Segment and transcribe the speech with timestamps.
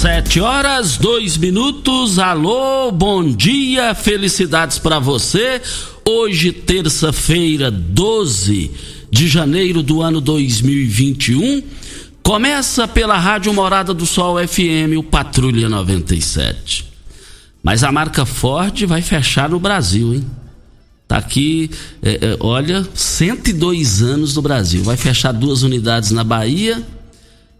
[0.00, 2.18] Sete horas, dois minutos.
[2.18, 5.60] Alô, bom dia, felicidades para você.
[6.08, 8.70] Hoje, terça-feira, 12
[9.10, 11.62] de janeiro do ano 2021.
[12.22, 16.86] Começa pela Rádio Morada do Sol FM, o Patrulha 97.
[17.62, 20.24] Mas a marca Ford vai fechar no Brasil, hein?
[21.06, 21.70] Tá aqui,
[22.02, 24.82] é, é, olha, 102 anos no Brasil.
[24.82, 26.82] Vai fechar duas unidades na Bahia,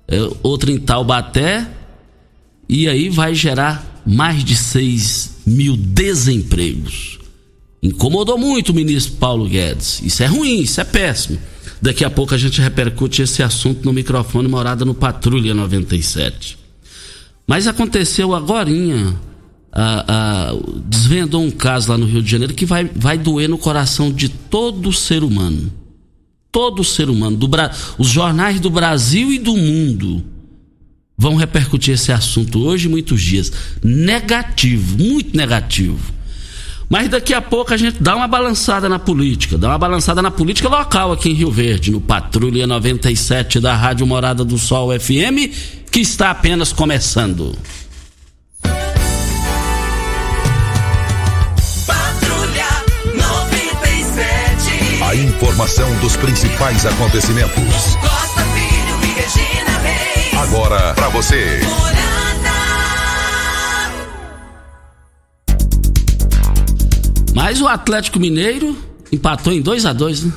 [0.09, 1.69] é, outra em Taubaté
[2.73, 7.19] e aí vai gerar mais de 6 mil desempregos.
[7.83, 10.01] Incomodou muito o ministro Paulo Guedes.
[10.05, 11.37] Isso é ruim, isso é péssimo.
[11.83, 16.57] Daqui a pouco a gente repercute esse assunto no microfone Morada no Patrulha 97.
[17.45, 19.17] Mas aconteceu agorinha,
[20.87, 24.29] desvendou um caso lá no Rio de Janeiro que vai, vai doer no coração de
[24.29, 25.73] todo ser humano.
[26.53, 27.37] Todo ser humano.
[27.37, 27.51] Do,
[27.99, 30.25] os jornais do Brasil e do mundo
[31.21, 33.53] vão repercutir esse assunto hoje muitos dias.
[33.85, 35.99] Negativo, muito negativo.
[36.89, 40.31] Mas daqui a pouco a gente dá uma balançada na política, dá uma balançada na
[40.31, 45.53] política local aqui em Rio Verde, no Patrulha 97 da Rádio Morada do Sol FM,
[45.93, 47.55] que está apenas começando.
[51.87, 52.67] Patrulha
[53.15, 55.03] 97.
[55.05, 57.99] A informação dos principais acontecimentos.
[60.41, 61.61] Agora para você.
[67.35, 68.75] Mas o Atlético Mineiro
[69.13, 70.33] empatou em 2 a 2 né?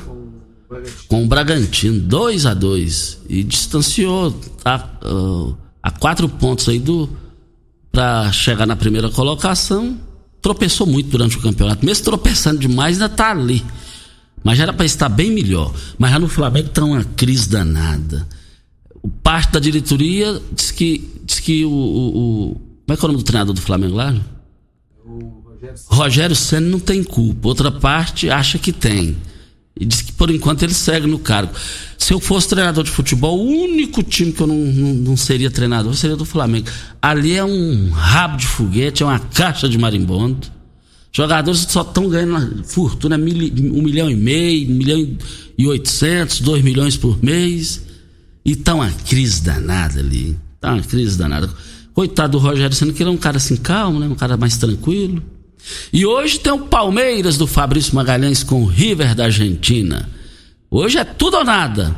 [1.08, 4.32] Com o Bragantino, 2 a 2 E distanciou
[4.62, 7.08] tá, uh, a quatro pontos aí do.
[7.90, 9.98] para chegar na primeira colocação.
[10.42, 11.84] Tropeçou muito durante o campeonato.
[11.84, 13.64] Mesmo tropeçando demais, ainda tá ali.
[14.42, 15.72] Mas já era para estar bem melhor.
[15.96, 18.28] Mas já no Flamengo tá uma crise danada.
[19.04, 22.54] O parte da diretoria diz que, diz que o, o, o.
[22.86, 24.16] Como é que é o nome do treinador do Flamengo lá?
[25.88, 27.48] Rogério Senna não tem culpa.
[27.48, 29.14] Outra parte acha que tem.
[29.78, 31.52] E diz que por enquanto ele segue no cargo.
[31.98, 35.50] Se eu fosse treinador de futebol, o único time que eu não, não, não seria
[35.50, 36.68] treinador seria do Flamengo.
[37.02, 40.48] Ali é um rabo de foguete, é uma caixa de marimbondo.
[41.12, 43.36] Jogadores só estão ganhando fortuna, mil,
[43.70, 45.18] um milhão e meio, um milhão
[45.58, 47.82] e oitocentos, dois milhões por mês.
[48.44, 50.36] E tá uma crise danada ali.
[50.60, 51.50] Tá uma crise danada.
[51.94, 54.06] Coitado do Rogério Senna, que ele é um cara assim calmo, né?
[54.06, 55.22] Um cara mais tranquilo.
[55.92, 60.08] E hoje tem o Palmeiras do Fabrício Magalhães com o River da Argentina.
[60.70, 61.94] Hoje é tudo ou nada.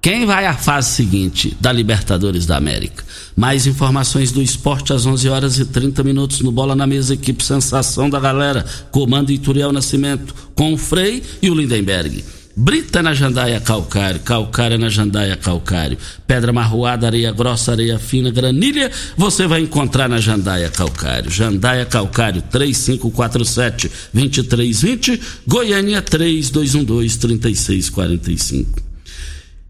[0.00, 3.02] Quem vai à fase seguinte da Libertadores da América?
[3.34, 7.42] Mais informações do esporte às 11 horas e 30 minutos no Bola na Mesa, equipe
[7.42, 12.22] Sensação da Galera, comando Ituriel Nascimento, com o Frei e o Lindenberg.
[12.56, 18.92] Brita na jandaia calcário, calcária na jandaia calcário, pedra marroada, areia grossa, areia fina, granilha,
[19.16, 21.28] você vai encontrar na jandaia calcário.
[21.28, 28.83] Jandaia calcário 3547 2320, Goiânia 3212 3645.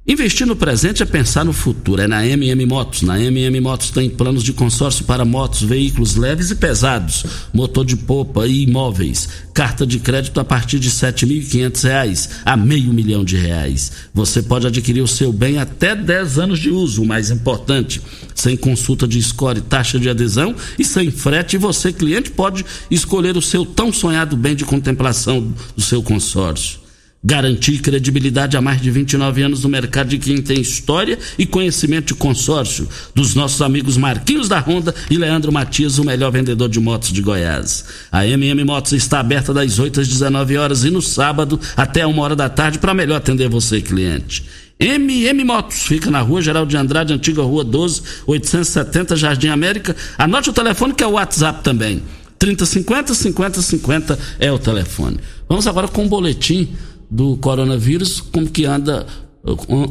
[0.06, 2.02] Investir no presente é pensar no futuro.
[2.02, 3.00] É na MM Motos.
[3.00, 7.96] Na MM Motos tem planos de consórcio para motos, veículos leves e pesados, motor de
[7.96, 9.26] popa e imóveis.
[9.54, 13.92] Carta de crédito a partir de R$ 7.500 a meio milhão de reais.
[14.12, 18.02] Você pode adquirir o seu bem até 10 anos de uso, o mais importante,
[18.34, 21.56] sem consulta de score, taxa de adesão e sem frete.
[21.56, 26.83] Você, cliente, pode escolher o seu tão sonhado bem de contemplação do seu consórcio.
[27.26, 32.08] Garantir credibilidade há mais de 29 anos no mercado de quem tem história e conhecimento
[32.08, 32.86] de consórcio.
[33.14, 37.22] Dos nossos amigos Marquinhos da Honda e Leandro Matias, o melhor vendedor de motos de
[37.22, 37.86] Goiás.
[38.12, 42.22] A MM Motos está aberta das 8 às 19 horas e no sábado até uma
[42.22, 44.44] hora da tarde para melhor atender você, cliente.
[44.78, 49.96] MM Motos, fica na rua Geral de Andrade, antiga rua 12, 870, Jardim América.
[50.18, 52.02] Anote o telefone que é o WhatsApp também.
[52.38, 55.16] 3050 5050 é o telefone.
[55.48, 56.68] Vamos agora com o boletim
[57.14, 59.06] do coronavírus, como que anda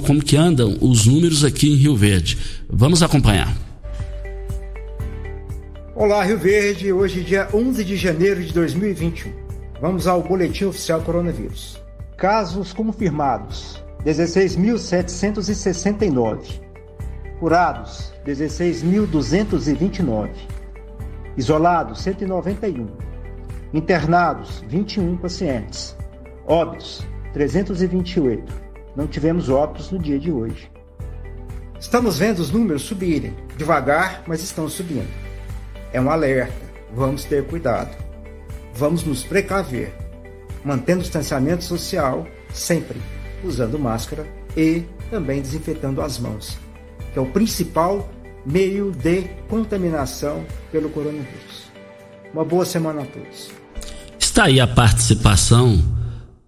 [0.05, 2.37] como que andam os números aqui em Rio Verde.
[2.67, 3.55] Vamos acompanhar.
[5.95, 6.91] Olá, Rio Verde.
[6.91, 9.31] Hoje, dia 11 de janeiro de 2021.
[9.79, 11.81] Vamos ao boletim oficial coronavírus.
[12.17, 16.59] Casos confirmados: 16.769.
[17.39, 20.29] Curados, 16.229.
[21.37, 22.87] Isolados, 191.
[23.73, 25.95] Internados, 21 pacientes.
[26.45, 28.53] Óbitos, 328.
[28.95, 30.71] Não tivemos óbitos no dia de hoje.
[31.79, 35.09] Estamos vendo os números subirem, devagar, mas estão subindo.
[35.91, 36.63] É um alerta.
[36.95, 37.95] Vamos ter cuidado.
[38.75, 39.93] Vamos nos precaver,
[40.63, 42.99] mantendo o distanciamento social sempre,
[43.43, 44.25] usando máscara
[44.55, 46.57] e também desinfetando as mãos,
[47.11, 48.09] que é o principal
[48.45, 51.71] meio de contaminação pelo coronavírus.
[52.33, 53.51] Uma boa semana a todos.
[54.19, 55.79] Está aí a participação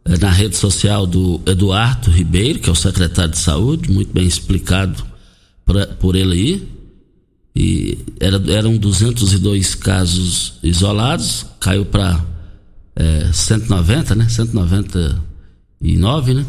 [0.08, 5.04] na rede social do Eduardo Ribeiro, que é o secretário de saúde, muito bem explicado
[5.66, 6.68] por, por ele aí.
[7.56, 12.24] E era, eram 202 casos isolados, caiu para
[12.96, 14.30] é, 190, né?
[14.30, 16.46] 199, né?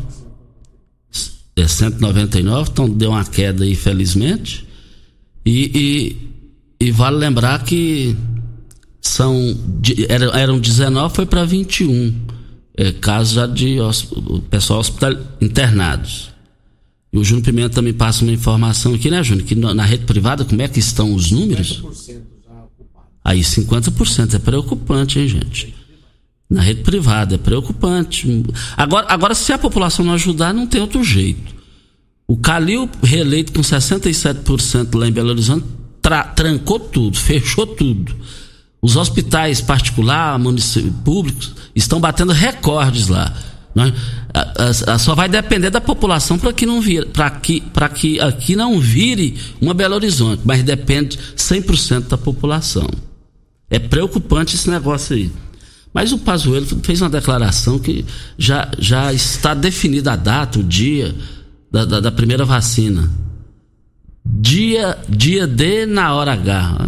[1.55, 4.67] É 199, então deu uma queda aí, felizmente.
[5.47, 6.19] E,
[6.81, 8.15] e, e vale lembrar que
[9.01, 9.57] são
[10.35, 12.36] eram 19, foi para 21
[12.77, 13.77] é, casos já de
[14.51, 16.31] pessoal hospital internados.
[17.13, 19.47] E o Júnior Pimenta também passa uma informação aqui, né, Júnior?
[19.47, 21.83] Que na rede privada, como é que estão os números?
[21.83, 22.37] 50%
[23.25, 25.75] Aí 50% é preocupante, hein, gente?
[26.49, 28.45] Na rede privada é preocupante.
[28.77, 31.57] Agora, agora se a população não ajudar, não tem outro jeito.
[32.29, 35.65] O Calil, reeleito com 67% lá em Belo Horizonte,
[36.37, 38.15] trancou tudo, fechou tudo.
[38.87, 43.35] Os hospitais particulares, públicos, estão batendo recordes lá.
[43.75, 43.93] Né?
[44.33, 47.65] A, a, a só vai depender da população para que não vire, para que,
[47.97, 52.89] que aqui não vire uma Belo Horizonte, mas depende 100% da população.
[53.69, 55.33] É preocupante esse negócio aí.
[55.93, 58.07] Mas o Pazuello fez uma declaração que
[58.39, 61.13] já, já está definida a data, o dia
[61.73, 63.11] da, da, da primeira vacina.
[64.29, 66.79] Dia, dia D na hora H.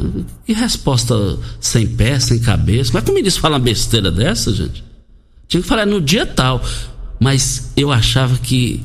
[0.45, 2.91] Que resposta sem pé, sem cabeça.
[2.91, 4.85] Como é que o ministro fala uma besteira dessa, gente?
[5.47, 6.61] Tinha que falar no dia tal.
[7.21, 8.83] Mas eu achava que,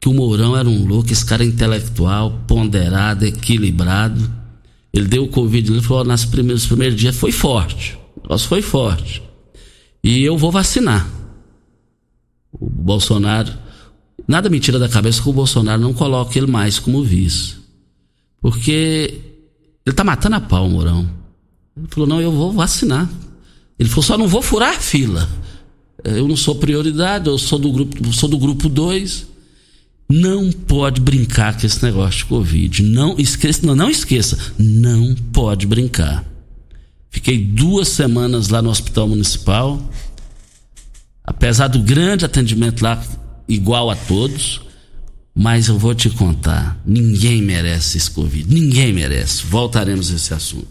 [0.00, 4.30] que o Mourão era um louco, esse cara intelectual, ponderado, equilibrado.
[4.92, 7.98] Ele deu o Covid, ele falou, nas primeiros, nos primeiros dias foi forte.
[8.22, 9.22] Negócio foi forte.
[10.02, 11.06] E eu vou vacinar.
[12.52, 13.52] O Bolsonaro
[14.28, 17.56] Nada me tira da cabeça que o Bolsonaro não coloque ele mais como vice.
[18.40, 19.20] Porque
[19.84, 21.08] ele tá matando a pau, Mourão.
[21.76, 23.08] Ele falou: não, eu vou vacinar.
[23.78, 25.28] Ele falou: só não vou furar a fila.
[26.04, 29.26] Eu não sou prioridade, eu sou do grupo, sou do grupo 2.
[30.10, 32.82] Não pode brincar com esse negócio de Covid.
[32.82, 36.24] Não esqueça, não, não esqueça, não pode brincar.
[37.10, 39.80] Fiquei duas semanas lá no hospital municipal.
[41.24, 43.02] Apesar do grande atendimento lá,
[43.46, 44.62] igual a todos,
[45.38, 49.44] mas eu vou te contar, ninguém merece esse Covid, ninguém merece.
[49.46, 50.66] Voltaremos a esse assunto.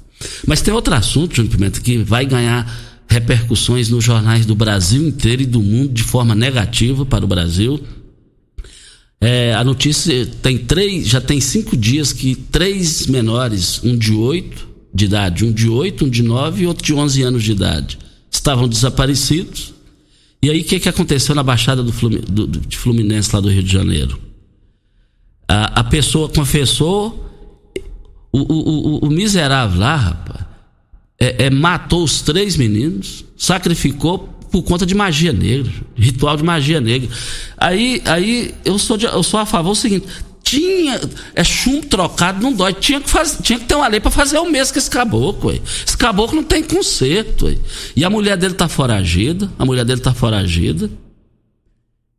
[0.45, 2.69] Mas tem outro assunto, Júnior Pimenta, que vai ganhar
[3.07, 7.79] repercussões nos jornais do Brasil inteiro e do mundo de forma negativa para o Brasil.
[9.21, 14.67] É, a notícia tem três, já tem cinco dias que três menores, um de oito
[14.93, 17.97] de idade, um de oito, um de nove e outro de onze anos de idade,
[18.29, 19.77] estavam desaparecidos
[20.41, 23.41] e aí, o que, que aconteceu na Baixada do, Flumin, do, do, de Fluminense, lá
[23.41, 24.26] do Rio de Janeiro?
[25.47, 27.25] A, a pessoa confessou,
[28.31, 30.45] o, o, o, o, miserável lá, rapaz,
[31.19, 34.19] é, é, matou os três meninos, sacrificou
[34.51, 37.09] por conta de magia negra, ritual de magia negra.
[37.57, 40.07] Aí, aí eu, sou de, eu sou a favor do seguinte:
[40.47, 41.01] tinha.
[41.35, 42.73] É chumbo trocado, não dói.
[42.73, 45.49] Tinha que, faz, tinha que ter uma lei para fazer o mesmo que esse caboclo.
[45.49, 45.59] Ué.
[45.85, 47.47] Esse caboclo não tem conserto.
[47.47, 47.57] Ué.
[47.95, 49.51] E a mulher dele tá foragida.
[49.59, 50.89] A mulher dele tá foragida.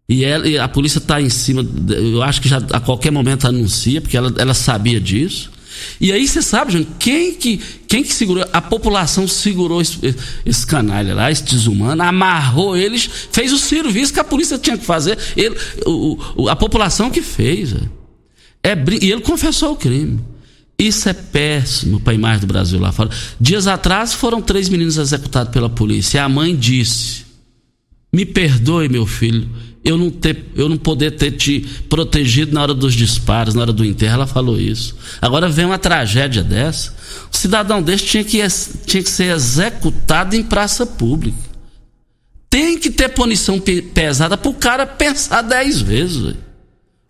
[0.09, 1.67] E, ela, e a polícia tá em cima.
[1.89, 5.51] Eu acho que já a qualquer momento anuncia, porque ela, ela sabia disso.
[6.01, 8.45] E aí você sabe, gente, quem que, quem que segurou?
[8.53, 9.99] A população segurou esse,
[10.45, 14.85] esse canalha lá, esse desumano, amarrou eles, fez o serviço que a polícia tinha que
[14.85, 15.19] fazer.
[15.37, 17.75] Ele, o, o, a população que fez.
[18.63, 20.21] É, e ele confessou o crime.
[20.79, 23.11] Isso é péssimo para a imagem do Brasil lá fora.
[23.41, 26.19] Dias atrás foram três meninos executados pela polícia.
[26.19, 27.25] E a mãe disse:
[28.13, 29.49] Me perdoe, meu filho,
[29.85, 33.73] eu não, ter, eu não poder ter te protegido na hora dos disparos, na hora
[33.73, 34.15] do enterro.
[34.15, 34.97] Ela falou isso.
[35.21, 36.95] Agora vem uma tragédia dessa.
[37.33, 38.39] O cidadão desse tinha que,
[38.87, 41.39] tinha que ser executado em praça pública.
[42.51, 43.61] Tem que ter punição
[43.93, 46.17] pesada para o cara pensar dez vezes.
[46.17, 46.37] Véio.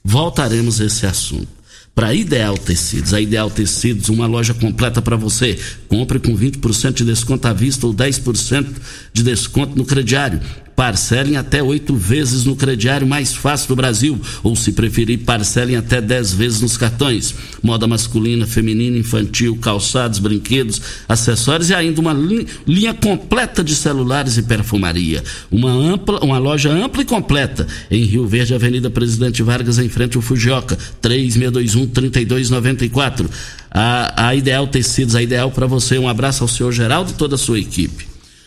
[0.05, 1.49] Voltaremos a esse assunto.
[1.95, 5.59] Para Ideal Tecidos, a Ideal Tecidos, uma loja completa para você.
[5.89, 8.67] Compre com 20% de desconto à vista ou 10%
[9.13, 10.41] de desconto no crediário.
[10.79, 14.17] Parcelem até oito vezes no crediário mais fácil do Brasil.
[14.45, 17.35] Ou, se preferir, parcelem até dez vezes nos cartões.
[17.61, 24.37] Moda masculina, feminina, infantil, calçados, brinquedos, acessórios e ainda uma li linha completa de celulares
[24.37, 25.25] e perfumaria.
[25.51, 30.17] Uma, ampla, uma loja ampla e completa em Rio Verde, Avenida Presidente Vargas, em frente
[30.17, 30.79] ao Fujioka.
[31.03, 33.29] 3621-3294.
[33.69, 35.99] A, a Ideal Tecidos, a Ideal para você.
[35.99, 38.07] Um abraço ao senhor Geraldo e toda a sua equipe.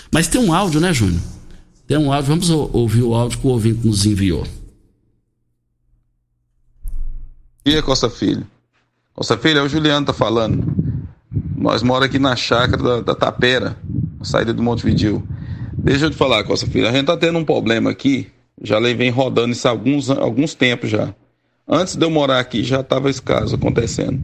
[0.09, 1.40] Mas tem um áudio, né, Júnior?
[1.87, 4.45] Tem um áudio, vamos ouvir o áudio que o ouvinte nos enviou.
[7.65, 8.47] dia, Costa Filho.
[9.13, 10.73] Costa Filho, é o Juliano tá falando.
[11.55, 13.77] Nós moramos aqui na chácara da, da Tapera,
[14.17, 15.21] na saída do Montevidil.
[15.73, 19.09] Deixa eu te falar, Costa Filho, a gente tá tendo um problema aqui, já vem
[19.09, 21.13] rodando isso há alguns, alguns tempos já.
[21.67, 24.23] Antes de eu morar aqui, já estava esse caso acontecendo.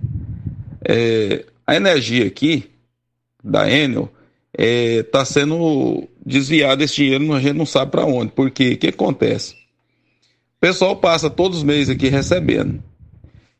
[0.83, 2.69] É, a energia aqui,
[3.43, 4.11] da Enel,
[4.57, 8.31] está é, tá sendo desviado esse dinheiro, a gente não sabe para onde.
[8.31, 9.53] Porque o que acontece?
[9.53, 12.81] O pessoal passa todos os meses aqui recebendo.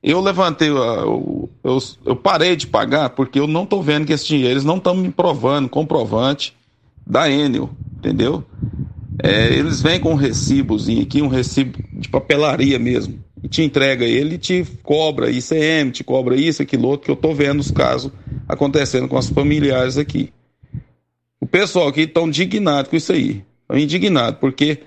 [0.01, 4.27] Eu levantei, eu, eu, eu parei de pagar porque eu não estou vendo que esse
[4.27, 6.56] dinheiro, eles não estão me provando comprovante
[7.06, 8.44] da Enel, entendeu?
[9.22, 14.06] É, eles vêm com um recibozinho aqui, um recibo de papelaria mesmo, e te entrega
[14.06, 17.72] ele e te cobra ICM, te cobra isso, aquilo outro, que eu estou vendo os
[17.72, 18.12] casos
[18.48, 20.32] acontecendo com os familiares aqui.
[21.39, 23.44] O pessoal aqui está indignado com isso aí.
[23.62, 24.79] Estão indignado, porque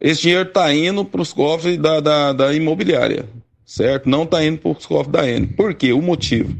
[0.00, 3.28] esse dinheiro está indo para os cofres da, da, da, imobiliária,
[3.64, 4.08] certo?
[4.08, 5.48] Não está indo para os cofres da N.
[5.48, 5.92] Por quê?
[5.92, 6.54] O motivo.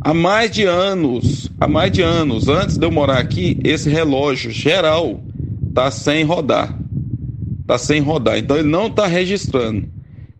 [0.00, 4.50] Há mais de anos, há mais de anos, antes de eu morar aqui, esse relógio
[4.50, 5.20] geral
[5.68, 6.74] está sem rodar.
[7.60, 8.38] Está sem rodar.
[8.38, 9.86] Então ele não está registrando.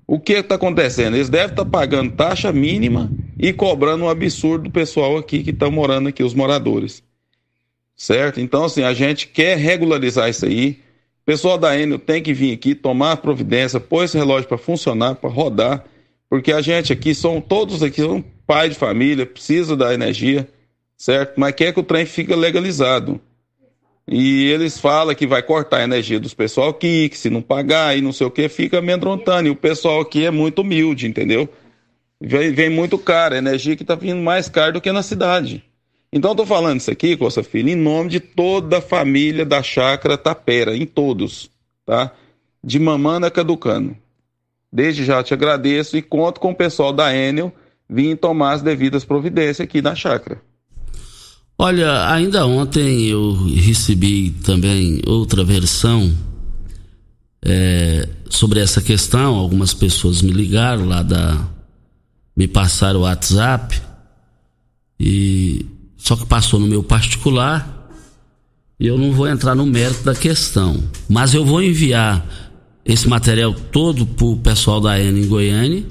[0.06, 1.14] O que está acontecendo?
[1.14, 5.50] Eles devem estar tá pagando taxa mínima e cobrando um absurdo do pessoal aqui que
[5.50, 7.02] está morando aqui, os moradores
[8.00, 8.40] certo?
[8.40, 10.80] Então, assim, a gente quer regularizar isso aí.
[11.22, 15.16] O pessoal da Enel tem que vir aqui, tomar providência, pôr esse relógio para funcionar,
[15.16, 15.84] para rodar,
[16.26, 20.48] porque a gente aqui, são todos aqui, são pai de família, precisa da energia,
[20.96, 21.38] certo?
[21.38, 23.20] Mas quer que o trem fique legalizado.
[24.08, 27.98] E eles falam que vai cortar a energia dos pessoal aqui, que se não pagar
[27.98, 29.46] e não sei o que, fica amedrontando.
[29.46, 31.46] E o pessoal aqui é muito humilde, entendeu?
[32.18, 35.62] Vem, vem muito caro, a energia que está vindo mais cara do que na cidade.
[36.12, 40.18] Então, estou falando isso aqui, Costa Filho, em nome de toda a família da Chácara
[40.18, 41.48] Tapera, em todos,
[41.86, 42.12] tá?
[42.62, 43.96] De Mamana Caducano.
[44.72, 47.52] Desde já te agradeço e conto com o pessoal da Enel
[47.88, 50.40] vir tomar as devidas providências aqui na chácara.
[51.58, 56.16] Olha, ainda ontem eu recebi também outra versão
[57.44, 59.34] é, sobre essa questão.
[59.34, 61.46] Algumas pessoas me ligaram lá da.
[62.36, 63.78] me passaram o WhatsApp
[64.98, 65.66] e
[66.00, 67.88] só que passou no meu particular
[68.78, 70.82] e eu não vou entrar no mérito da questão.
[71.08, 72.26] Mas eu vou enviar
[72.84, 75.84] esse material todo para o pessoal da ENA em Goiânia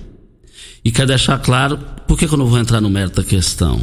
[0.83, 3.79] e quero deixar claro por que, que, eu não vou entrar no mérito da questão.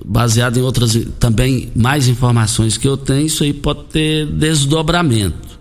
[0.03, 0.97] baseado em outras.
[1.19, 5.54] também mais informações que eu tenho, isso aí pode ter desdobramento.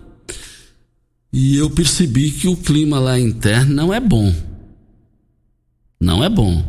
[1.37, 4.33] E eu percebi que o clima lá interno não é bom.
[5.99, 6.63] Não é bom.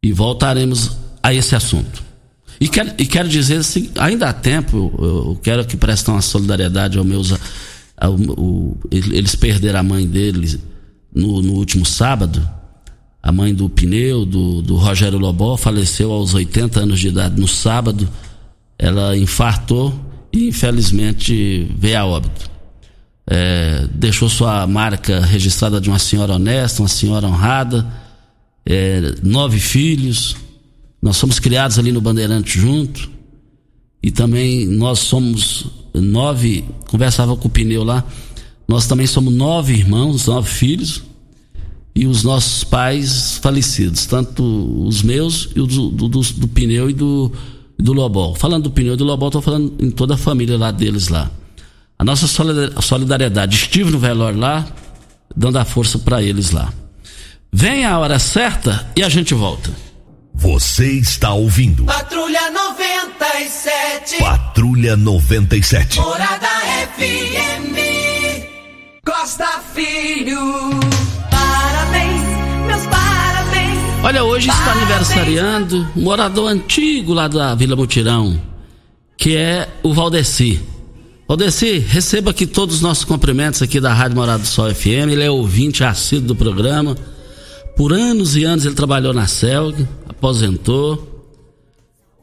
[0.00, 2.04] E voltaremos a esse assunto.
[2.60, 6.22] E quero, e quero dizer assim, ainda há tempo, eu, eu quero que prestem uma
[6.22, 7.32] solidariedade aos meus.
[7.96, 10.60] Ao, ao, eles perderam a mãe deles
[11.12, 12.48] no, no, último sábado.
[13.20, 17.48] A mãe do pneu, do, do Rogério Lobó, faleceu aos 80 anos de idade no
[17.48, 18.08] sábado.
[18.78, 19.92] Ela infartou
[20.32, 22.50] e infelizmente veio a óbito
[23.32, 27.86] é, deixou sua marca registrada de uma senhora honesta, uma senhora honrada,
[28.66, 30.36] é, nove filhos.
[31.00, 33.08] Nós somos criados ali no Bandeirante junto.
[34.02, 36.64] E também nós somos nove.
[36.88, 38.04] Conversava com o pneu lá.
[38.66, 41.02] Nós também somos nove irmãos, nove filhos.
[41.94, 44.42] E os nossos pais falecidos, tanto
[44.86, 47.30] os meus e o do, do, do, do pneu e do,
[47.78, 48.34] do Lobol.
[48.34, 51.30] Falando do pneu e do Lobol, estou falando em toda a família lá deles lá
[52.00, 52.26] a nossa
[52.80, 53.56] solidariedade.
[53.56, 54.64] Estive no velório lá,
[55.36, 56.72] dando a força para eles lá.
[57.52, 59.70] Vem a hora certa e a gente volta.
[60.34, 61.84] Você está ouvindo.
[61.84, 64.16] Patrulha 97.
[64.18, 66.00] Patrulha 97.
[66.00, 66.48] Morada
[66.96, 67.76] FM.
[69.04, 70.70] Costa Filho.
[71.30, 72.22] Parabéns,
[72.66, 73.78] meus parabéns.
[74.02, 74.88] Olha, hoje está Parabéns.
[74.88, 78.40] aniversariando um morador antigo lá da Vila Mutirão,
[79.18, 80.69] que é o Valdeci.
[81.30, 85.12] Valdeci, receba aqui todos os nossos cumprimentos aqui da Rádio Morado do Sol FM.
[85.12, 86.96] Ele é ouvinte assíduo do programa.
[87.76, 91.24] Por anos e anos ele trabalhou na CELG, aposentou.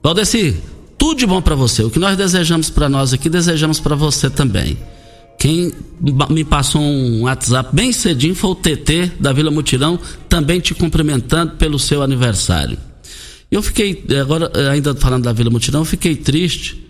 [0.04, 0.58] Valdeci,
[0.98, 1.84] tudo de bom pra você.
[1.84, 4.78] O que nós desejamos pra nós aqui, desejamos pra você também.
[5.40, 5.72] Quem
[6.30, 9.98] me passou um WhatsApp bem cedinho foi o TT da Vila Mutirão,
[10.28, 12.78] também te cumprimentando pelo seu aniversário.
[13.50, 16.87] Eu fiquei, eh, agora eh, ainda falando da Vila Mutirão, eu fiquei triste.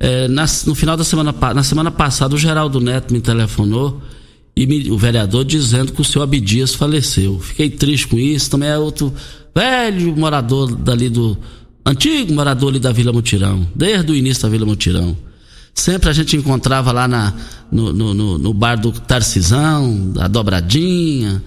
[0.00, 4.00] Eh, na- no final da semana, na semana passada, o Geraldo Neto me telefonou
[4.56, 7.38] e me- o vereador dizendo que o seu Abdias faleceu.
[7.40, 8.50] Fiquei triste com isso.
[8.50, 9.12] Também é outro
[9.54, 11.36] velho morador dali do.
[11.86, 15.16] Antigo morador ali da Vila Mutirão, desde o início da Vila Mutirão.
[15.74, 17.32] Sempre a gente encontrava lá na,
[17.70, 21.42] no, no, no- no bar do Tarcisão, da Dobradinha,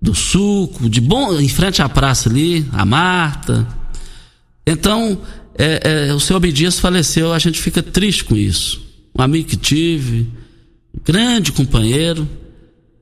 [0.00, 3.66] do Suco, de bom, em frente à praça ali, a Marta.
[4.66, 5.18] Então,
[5.58, 8.80] é, é, o seu Abdias faleceu, a gente fica triste com isso.
[9.18, 10.26] Um amigo que tive,
[11.04, 12.28] grande companheiro.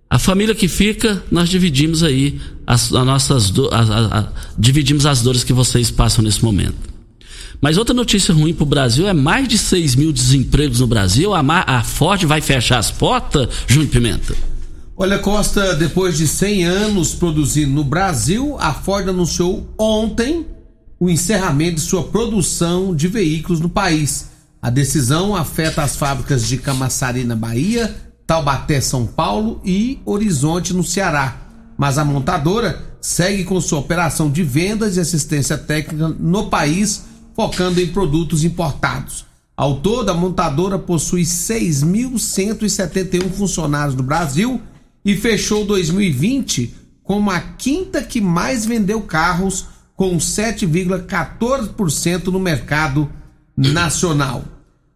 [0.08, 4.28] A família que fica, nós dividimos aí as, as nossas do, a- a- a-
[4.58, 6.90] dividimos as dores que vocês passam nesse momento.
[7.60, 11.32] Mas outra notícia ruim para o Brasil é mais de 6 mil desempregos no Brasil.
[11.34, 14.34] A Ford vai fechar as portas, Júnior Pimenta.
[14.96, 20.44] Olha, Costa, depois de 100 anos produzindo no Brasil, a Ford anunciou ontem
[21.00, 24.28] o encerramento de sua produção de veículos no país.
[24.60, 30.84] A decisão afeta as fábricas de Camaçari, na Bahia, Taubaté, São Paulo e Horizonte, no
[30.84, 31.38] Ceará.
[31.78, 37.80] Mas a montadora segue com sua operação de vendas e assistência técnica no país, focando
[37.80, 39.24] em produtos importados.
[39.56, 44.60] Ao todo, a montadora possui 6.171 funcionários no Brasil
[45.02, 49.69] e fechou 2020 como a quinta que mais vendeu carros,
[50.00, 53.10] com 7,14% no mercado
[53.54, 54.42] nacional.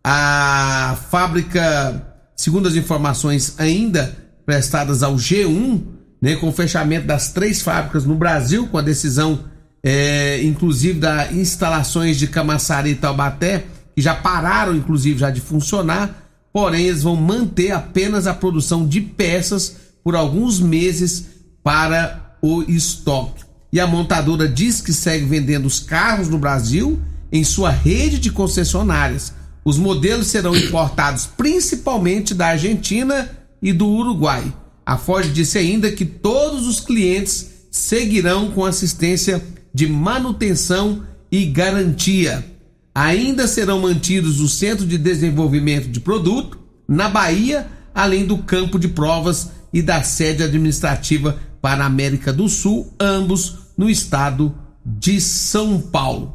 [0.02, 5.82] A fábrica, segundo as informações ainda prestadas ao G1,
[6.22, 9.40] né, com o fechamento das três fábricas no Brasil, com a decisão
[9.82, 16.30] é, inclusive das instalações de Camaçari e Taubaté, que já pararam inclusive já de funcionar,
[16.50, 21.26] porém eles vão manter apenas a produção de peças por alguns meses
[21.62, 23.43] para o estoque.
[23.74, 27.00] E a montadora diz que segue vendendo os carros no Brasil
[27.32, 29.32] em sua rede de concessionárias.
[29.64, 33.28] Os modelos serão importados principalmente da Argentina
[33.60, 34.44] e do Uruguai.
[34.86, 39.42] A Ford disse ainda que todos os clientes seguirão com assistência
[39.74, 42.46] de manutenção e garantia.
[42.94, 48.86] Ainda serão mantidos o Centro de Desenvolvimento de Produto na Bahia, além do campo de
[48.86, 55.80] provas e da sede administrativa para a América do Sul, ambos no estado de São
[55.80, 56.34] Paulo.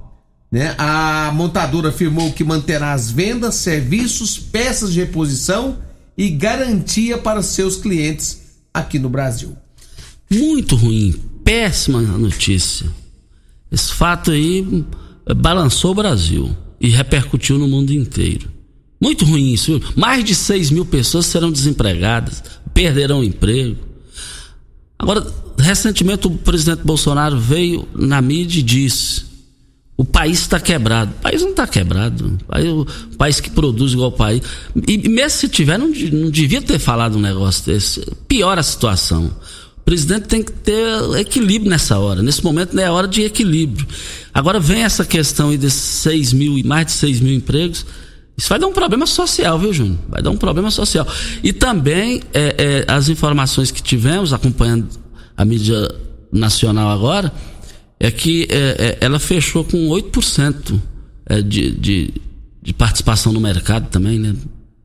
[0.52, 0.74] Né?
[0.78, 5.78] A montadora afirmou que manterá as vendas, serviços, peças de reposição
[6.18, 8.42] e garantia para seus clientes
[8.74, 9.56] aqui no Brasil.
[10.30, 12.88] Muito ruim, péssima notícia.
[13.72, 14.86] Esse fato aí
[15.36, 18.50] balançou o Brasil e repercutiu no mundo inteiro.
[19.02, 19.80] Muito ruim isso.
[19.96, 23.78] Mais de 6 mil pessoas serão desempregadas, perderão o emprego.
[24.98, 25.26] Agora,
[25.60, 29.30] recentemente o presidente Bolsonaro veio na mídia e disse:
[30.00, 31.12] o país está quebrado.
[31.12, 32.38] O país não está quebrado.
[33.12, 34.42] O país, que produz igual o país.
[34.88, 38.10] E mesmo se tiver, não, não devia ter falado um negócio desse.
[38.26, 39.26] Piora a situação.
[39.78, 40.88] O presidente tem que ter
[41.20, 42.22] equilíbrio nessa hora.
[42.22, 43.86] Nesse momento não é hora de equilíbrio.
[44.34, 47.86] Agora vem essa questão aí desses 6 mil e mais de 6 mil empregos.
[48.38, 49.98] Isso vai dar um problema social, viu, Júnior?
[50.08, 51.06] Vai dar um problema social.
[51.44, 54.88] E também é, é, as informações que tivemos acompanhando
[55.40, 55.90] a mídia
[56.34, 57.32] nacional agora
[57.98, 60.78] é que é, é, ela fechou com 8%
[61.26, 62.14] é, de, de,
[62.62, 64.36] de participação no mercado também, né?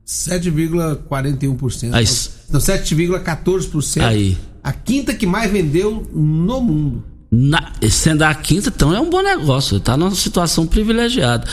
[0.06, 1.92] 7,41%.
[1.92, 2.04] Aí.
[2.50, 4.04] Não, 7,14%.
[4.04, 4.38] Aí.
[4.62, 7.02] A quinta que mais vendeu no mundo.
[7.32, 9.78] Na, sendo a quinta, então é um bom negócio.
[9.78, 11.48] Está numa situação privilegiada.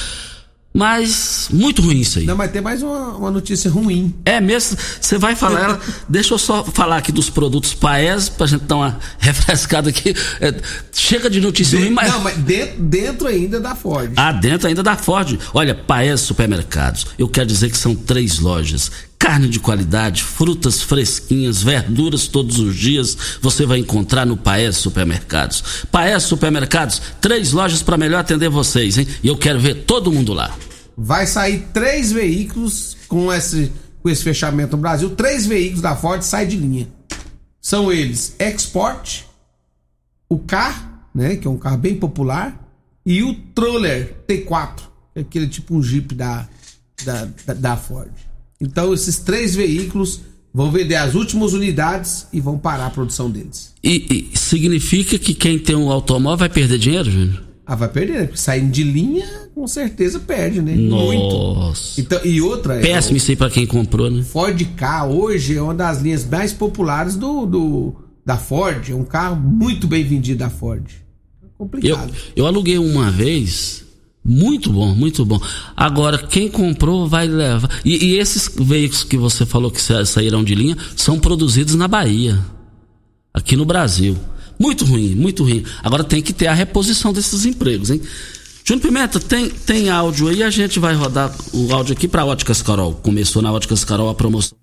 [0.74, 2.26] Mas muito ruim isso aí.
[2.26, 4.16] Não, mas tem mais uma, uma notícia ruim.
[4.24, 5.60] É mesmo, você vai falar.
[5.64, 10.16] ela- deixa eu só falar aqui dos produtos Paes, pra gente dar uma refrescada aqui.
[10.40, 10.56] É,
[10.94, 12.10] chega de notícia ruim, mas.
[12.12, 14.14] Não, mas dentro, dentro ainda da Ford.
[14.16, 15.38] Ah, dentro ainda da Ford.
[15.54, 17.06] Olha, Paes Supermercados.
[17.18, 18.90] Eu quero dizer que são três lojas.
[19.22, 23.16] Carne de qualidade, frutas fresquinhas, verduras todos os dias.
[23.40, 25.86] Você vai encontrar no Paes Supermercados.
[25.92, 29.08] Paes Supermercados, três lojas para melhor atender vocês, hein?
[29.22, 30.58] E eu quero ver todo mundo lá.
[30.98, 36.24] Vai sair três veículos com esse com esse fechamento no Brasil, três veículos da Ford
[36.24, 36.88] saem de linha.
[37.62, 39.26] São eles Export,
[40.28, 42.60] o Car, né, que é um carro bem popular,
[43.06, 44.78] e o Troller T4,
[45.14, 46.48] que é aquele tipo um Jeep da,
[47.06, 48.12] da, da, da Ford.
[48.62, 50.22] Então esses três veículos
[50.54, 53.74] vão vender as últimas unidades e vão parar a produção deles.
[53.84, 57.44] E, e significa que quem tem um automóvel vai perder dinheiro, Júnior?
[57.66, 58.24] Ah, vai perder, né?
[58.26, 60.76] Porque saindo de linha, com certeza perde, né?
[60.76, 62.02] Nossa.
[62.02, 62.76] Então, e outra.
[62.76, 64.24] é, Péssimo isso aí pra quem comprou, né?
[64.24, 67.96] Ford K hoje é uma das linhas mais populares do, do
[68.26, 68.90] da Ford.
[68.90, 70.84] É um carro muito bem vendido da Ford.
[71.42, 72.14] É Eu, complicado.
[72.36, 73.86] eu aluguei uma vez.
[74.24, 75.40] Muito bom, muito bom.
[75.76, 77.70] Agora, quem comprou vai levar.
[77.84, 81.88] E, e esses veículos que você falou que sa- saíram de linha são produzidos na
[81.88, 82.40] Bahia.
[83.34, 84.16] Aqui no Brasil.
[84.60, 85.64] Muito ruim, muito ruim.
[85.82, 88.00] Agora tem que ter a reposição desses empregos, hein?
[88.64, 92.62] Júnior Pimenta, tem, tem áudio aí, a gente vai rodar o áudio aqui para Óticas
[92.62, 92.94] Carol.
[92.94, 94.56] Começou na Óticas Carol a promoção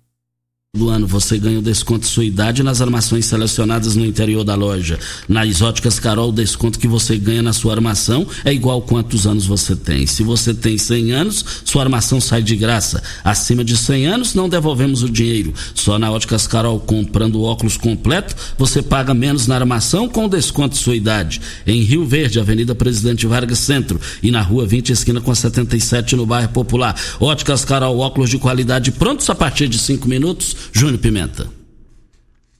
[0.77, 4.53] do ano você ganha o desconto de sua idade nas armações selecionadas no interior da
[4.53, 4.99] loja.
[5.27, 9.47] Nas óticas Carol, o desconto que você ganha na sua armação é igual quantos anos
[9.47, 10.05] você tem.
[10.05, 13.01] Se você tem 100 anos, sua armação sai de graça.
[13.23, 15.55] Acima de 100 anos, não devolvemos o dinheiro.
[15.73, 20.75] Só na óticas Carol, comprando óculos completo, você paga menos na armação com o desconto
[20.75, 21.41] de sua idade.
[21.65, 26.15] Em Rio Verde, Avenida Presidente Vargas Centro e na Rua 20, esquina com a 77
[26.15, 26.95] no bairro Popular.
[27.19, 30.58] Óticas Carol, óculos de qualidade prontos a partir de 5 minutos.
[30.73, 31.49] Júnior Pimenta.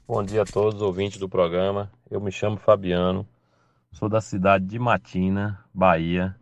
[0.08, 1.92] Bom dia a todos, ouvintes do programa.
[2.10, 3.28] Eu me chamo Fabiano,
[3.92, 6.36] sou da cidade de Matina, Bahia.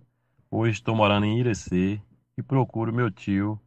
[0.49, 1.99] Hoje estou morando em Irecê
[2.37, 3.59] e procuro meu tio,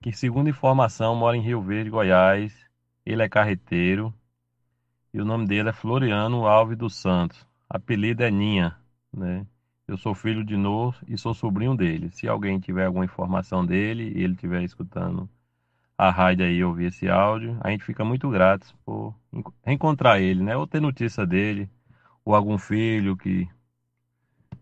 [0.00, 2.54] que, segundo informação, mora em Rio Verde, Goiás.
[3.04, 4.14] Ele é carreteiro
[5.12, 7.46] e o nome dele é Floriano Alves dos Santos.
[7.68, 8.76] Apelido é Ninha,
[9.12, 9.46] né?
[9.88, 12.10] Eu sou filho de Nor e sou sobrinho dele.
[12.10, 15.28] Se alguém tiver alguma informação dele e ele estiver escutando
[15.98, 20.42] a rádio aí ouvir esse áudio, a gente fica muito grato por enco- reencontrar ele,
[20.42, 20.56] né?
[20.56, 21.68] Ou ter notícia dele,
[22.24, 23.48] ou algum filho que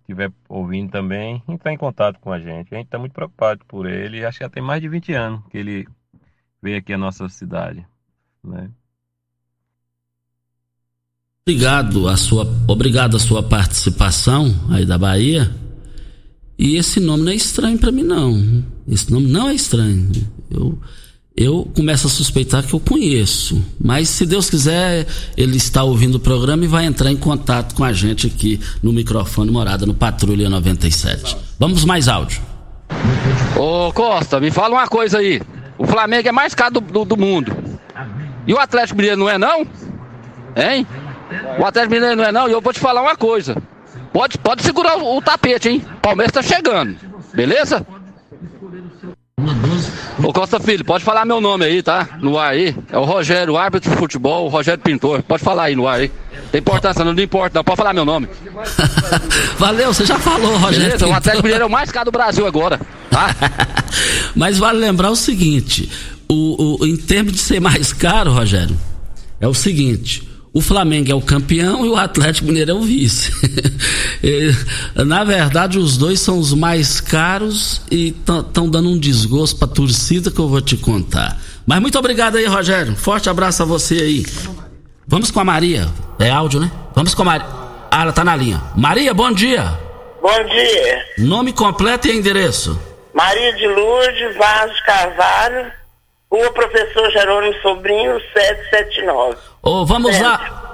[0.00, 2.72] estiver ouvindo também, entrar em contato com a gente.
[2.72, 5.42] A gente está muito preocupado por ele, acho que já tem mais de 20 anos
[5.50, 5.88] que ele
[6.62, 7.84] veio aqui à nossa cidade,
[8.42, 8.70] né?
[11.46, 15.50] Obrigado a sua, obrigado a sua participação aí da Bahia.
[16.58, 18.64] E esse nome não é estranho para mim não.
[18.88, 20.10] Esse nome não é estranho.
[20.50, 20.78] Eu
[21.36, 25.04] eu começo a suspeitar que eu conheço, mas se Deus quiser,
[25.36, 28.92] ele está ouvindo o programa e vai entrar em contato com a gente aqui no
[28.92, 31.36] microfone Morada no Patrulha 97.
[31.58, 32.40] Vamos mais áudio.
[33.58, 35.42] Ô Costa, me fala uma coisa aí.
[35.76, 37.52] O Flamengo é mais caro do, do, do mundo.
[38.46, 39.66] E o Atlético Mineiro não é não?
[40.54, 40.86] Hein?
[41.58, 42.48] O Atlético Mineiro não é não?
[42.48, 43.56] E eu vou te falar uma coisa.
[44.12, 45.84] Pode, pode segurar o, o tapete, hein?
[46.00, 46.96] Palmeiras tá chegando.
[47.34, 47.84] Beleza?
[50.26, 52.08] Ô Costa Filho, pode falar meu nome aí, tá?
[52.20, 52.74] No ar aí.
[52.90, 55.22] É o Rogério, árbitro de futebol, o Rogério Pintor.
[55.22, 56.10] Pode falar aí no ar aí.
[56.50, 57.64] Tem importância, não, não importa, não.
[57.64, 58.28] Pode falar meu nome.
[59.58, 60.86] Valeu, você já falou, Rogério.
[60.86, 61.06] Beleza?
[61.06, 61.12] O.
[61.14, 63.34] Atlético Mineiro é o mais caro do Brasil agora, tá?
[64.34, 65.90] Mas vale lembrar o seguinte:
[66.28, 68.76] o, o- em termos de ser mais caro, Rogério,
[69.40, 70.28] é o seguinte.
[70.54, 73.32] O Flamengo é o campeão e o Atlético Mineiro é o vice.
[74.26, 79.68] Eh, Na verdade, os dois são os mais caros e estão dando um desgosto pra
[79.68, 81.38] torcida que eu vou te contar.
[81.66, 82.96] Mas muito obrigado aí, Rogério.
[82.96, 84.26] Forte abraço a você aí.
[85.06, 85.88] Vamos com a Maria.
[86.18, 86.72] É áudio, né?
[86.94, 87.46] Vamos com a Maria.
[87.90, 88.62] Ah, ela tá na linha.
[88.74, 89.78] Maria, bom dia.
[90.22, 91.04] Bom dia.
[91.18, 92.80] Nome completo e endereço.
[93.14, 95.70] Maria de Lourdes Vaz Carvalho,
[96.30, 99.36] Rua Professor Jerônimo Sobrinho, 779.
[99.62, 100.64] Ô, vamos lá.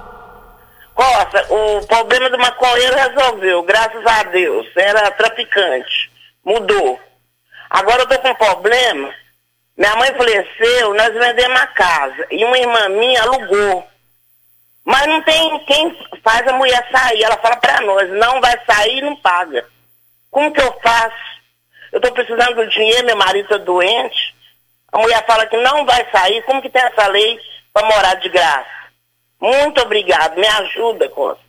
[0.94, 4.66] Costa, o problema do maconheiro resolveu, graças a Deus.
[4.76, 6.10] Era traficante.
[6.44, 7.00] Mudou.
[7.70, 9.10] Agora eu tô com um problema.
[9.76, 12.26] Minha mãe faleceu, nós vendemos a casa.
[12.30, 13.86] E uma irmã minha alugou.
[14.84, 17.22] Mas não tem quem faz a mulher sair.
[17.22, 19.64] Ela fala pra nós, não vai sair e não paga.
[20.30, 21.30] Como que eu faço?
[21.92, 24.34] Eu tô precisando do dinheiro, meu marido tá doente.
[24.92, 26.42] A mulher fala que não vai sair.
[26.42, 27.38] Como que tem essa lei
[27.72, 28.66] para morar de graça?
[29.40, 30.36] Muito obrigado.
[30.38, 31.40] Me ajuda, Costa.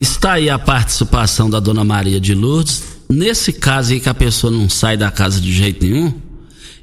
[0.00, 2.96] Está aí a participação da dona Maria de Lourdes.
[3.08, 6.20] Nesse caso aí que a pessoa não sai da casa de jeito nenhum,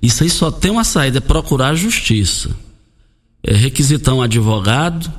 [0.01, 2.49] isso aí só tem uma saída, é procurar a justiça.
[3.45, 5.11] É requisitar um advogado.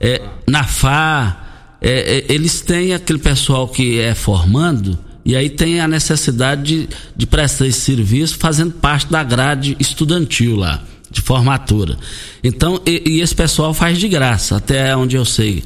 [0.00, 1.43] é, na FA,
[1.84, 6.88] é, é, eles têm aquele pessoal que é formando e aí tem a necessidade de,
[7.14, 11.98] de prestar esse serviço fazendo parte da grade estudantil lá, de formatura.
[12.42, 15.62] Então, e, e esse pessoal faz de graça, até onde eu sei.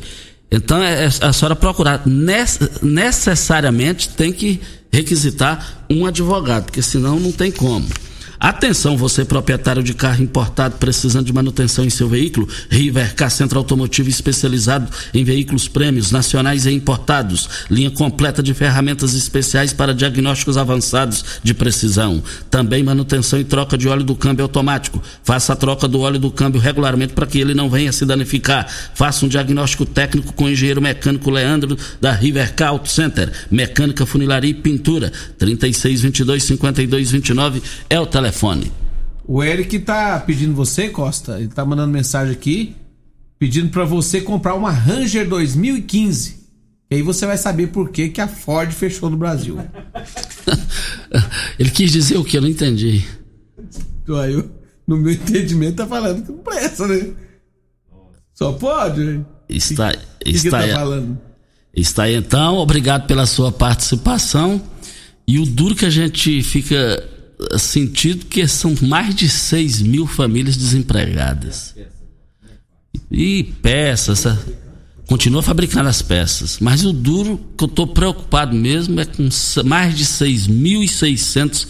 [0.50, 2.02] Então é, é a senhora procurar.
[2.83, 4.61] Necessariamente tem que
[4.92, 7.87] requisitar um advogado, porque senão não tem como.
[8.40, 14.09] Atenção, você proprietário de carro importado precisando de manutenção em seu veículo, Rivercar Centro Automotivo
[14.09, 21.24] especializado em veículos prêmios nacionais e importados, linha completa de ferramentas especiais para diagnósticos avançados
[21.42, 22.22] de precisão.
[22.48, 25.03] Também manutenção e troca de óleo do câmbio automático.
[25.24, 28.68] Faça a troca do óleo do câmbio regularmente para que ele não venha se danificar.
[28.94, 33.33] Faça um diagnóstico técnico com o engenheiro mecânico Leandro da Rivercar Auto Center.
[33.51, 35.12] Mecânica, funilaria e pintura.
[35.38, 38.72] 3622 5229 é o telefone telefone.
[39.26, 42.76] O Eric tá pedindo você, Costa, ele tá mandando mensagem aqui,
[43.38, 46.38] pedindo para você comprar uma Ranger 2015.
[46.90, 49.58] E aí você vai saber por que, que a Ford fechou no Brasil.
[51.58, 52.38] ele quis dizer o que?
[52.38, 53.04] Eu não entendi.
[54.22, 54.42] Aí,
[54.86, 57.10] no meu entendimento, tá falando que não presta, né?
[58.32, 59.24] Só pode, né?
[59.48, 61.18] Está, que, está, que tá falando?
[61.74, 64.62] está aí então, obrigado pela sua participação.
[65.26, 67.06] E o duro que a gente fica
[67.59, 71.74] sentido que são mais de 6 mil famílias desempregadas.
[73.11, 74.27] E peças,
[75.07, 76.59] continua fabricando as peças.
[76.61, 79.29] Mas o duro que eu estou preocupado mesmo é com
[79.64, 81.66] mais de 6.600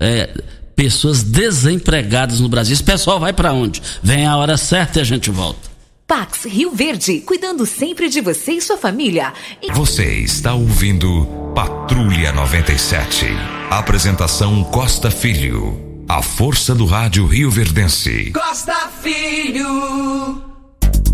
[0.00, 0.42] é,
[0.74, 2.72] pessoas desempregadas no Brasil.
[2.72, 3.82] Esse pessoal vai para onde?
[4.02, 5.71] Vem a hora certa e a gente volta.
[6.12, 9.32] Pax Rio Verde, cuidando sempre de você e sua família.
[9.72, 13.28] Você está ouvindo Patrulha 97.
[13.70, 16.04] Apresentação Costa Filho.
[16.06, 18.30] A força do rádio Rio Verdense.
[18.30, 20.44] Costa Filho.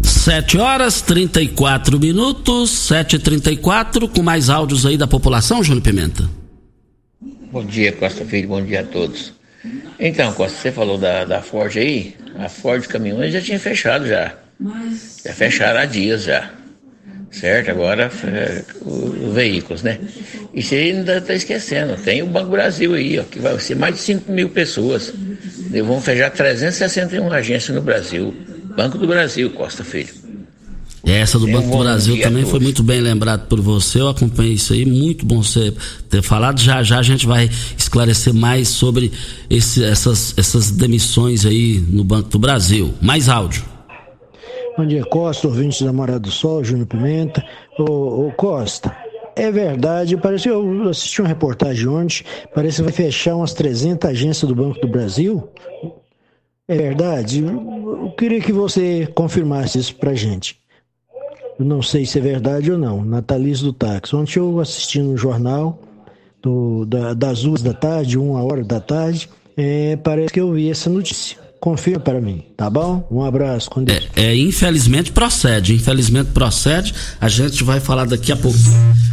[0.02, 6.28] 7 horas 34 minutos, 7h34, com mais áudios aí da população, Júnior Pimenta.
[7.52, 9.32] Bom dia, Costa Filho, bom dia a todos.
[10.00, 14.34] Então, Costa, você falou da, da Ford aí, a Ford Caminhões já tinha fechado já.
[15.24, 16.50] Já fecharam há dias já.
[17.30, 17.70] Certo?
[17.70, 19.98] Agora, é, os veículos, né?
[20.54, 23.94] E você ainda está esquecendo, tem o Banco Brasil aí, ó, que vai ser mais
[23.96, 25.12] de 5 mil pessoas.
[25.72, 28.34] E vão fechar 361 agências no Brasil.
[28.74, 30.08] Banco do Brasil, Costa Filho.
[31.04, 34.00] Essa do Tem Banco um do Brasil também foi muito bem lembrado por você.
[34.00, 35.72] Eu acompanhei isso aí, muito bom você
[36.08, 36.60] ter falado.
[36.60, 39.12] Já já a gente vai esclarecer mais sobre
[39.50, 42.94] esse- essas, essas demissões aí no Banco do Brasil.
[43.00, 43.62] Mais áudio.
[44.78, 47.44] Bom dia, Costa, ouvinte da Morada do Sol, Júnior Pimenta.
[47.76, 48.96] Ô, ô, Costa,
[49.34, 54.48] é verdade, parece eu assisti uma reportagem ontem, parece que vai fechar umas 300 agências
[54.48, 55.48] do Banco do Brasil.
[56.68, 57.42] É verdade?
[57.44, 60.60] Eu queria que você confirmasse isso pra gente.
[61.58, 63.04] Eu não sei se é verdade ou não.
[63.04, 64.14] Natalice do Táxi.
[64.14, 65.76] Ontem eu assisti no jornal
[66.40, 70.70] do- da- das duas da tarde, uma hora da tarde, é, parece que eu vi
[70.70, 71.47] essa notícia.
[71.60, 73.06] Confirma para mim, tá bom?
[73.10, 74.06] Um abraço, com Deus.
[74.14, 76.94] É, infelizmente procede, infelizmente procede.
[77.20, 78.56] A gente vai falar daqui a pouco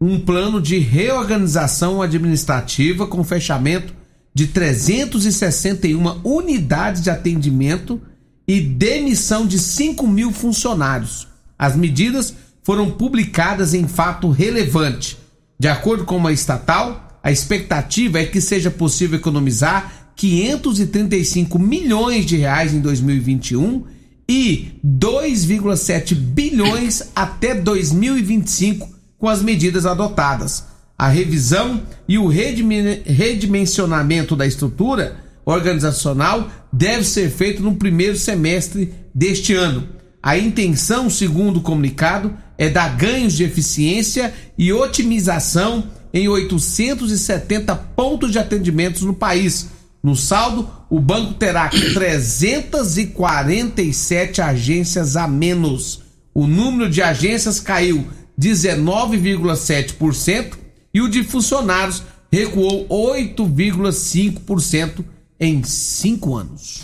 [0.00, 3.92] um plano de reorganização administrativa com fechamento
[4.32, 8.00] de 361 unidades de atendimento
[8.48, 11.28] e demissão de 5 mil funcionários.
[11.58, 15.18] As medidas foram publicadas em fato relevante.
[15.58, 22.36] De acordo com uma estatal, a expectativa é que seja possível economizar 535 milhões de
[22.36, 23.84] reais em 2021
[24.28, 30.64] e 2,7 bilhões até 2025 com as medidas adotadas.
[30.96, 38.94] A revisão e o redime- redimensionamento da estrutura organizacional deve ser feito no primeiro semestre
[39.14, 39.88] deste ano.
[40.22, 48.30] A intenção, segundo o comunicado, é dar ganhos de eficiência e otimização em 870 pontos
[48.30, 49.68] de atendimentos no país.
[50.04, 56.00] No saldo, o banco terá 347 agências a menos.
[56.34, 58.06] O número de agências caiu
[58.38, 60.58] 19,7%
[60.92, 65.02] e o de funcionários recuou 8,5%
[65.40, 66.82] em cinco anos.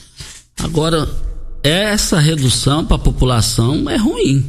[0.58, 1.06] Agora,
[1.62, 4.46] essa redução para a população é ruim.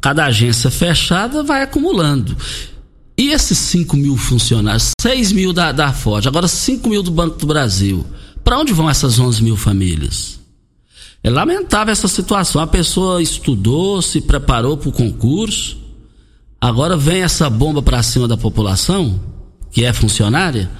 [0.00, 2.34] Cada agência fechada vai acumulando.
[3.16, 7.38] E esses 5 mil funcionários, 6 mil da, da Ford, agora 5 mil do Banco
[7.38, 8.04] do Brasil,
[8.42, 10.40] para onde vão essas 11 mil famílias?
[11.22, 12.60] É lamentável essa situação.
[12.60, 15.78] A pessoa estudou, se preparou para o concurso,
[16.60, 19.18] agora vem essa bomba para cima da população,
[19.70, 20.70] que é funcionária.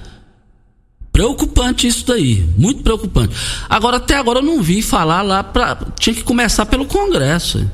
[1.11, 3.33] Preocupante isso daí, muito preocupante.
[3.69, 5.77] Agora, até agora eu não vi falar lá para.
[5.97, 7.65] Tinha que começar pelo Congresso.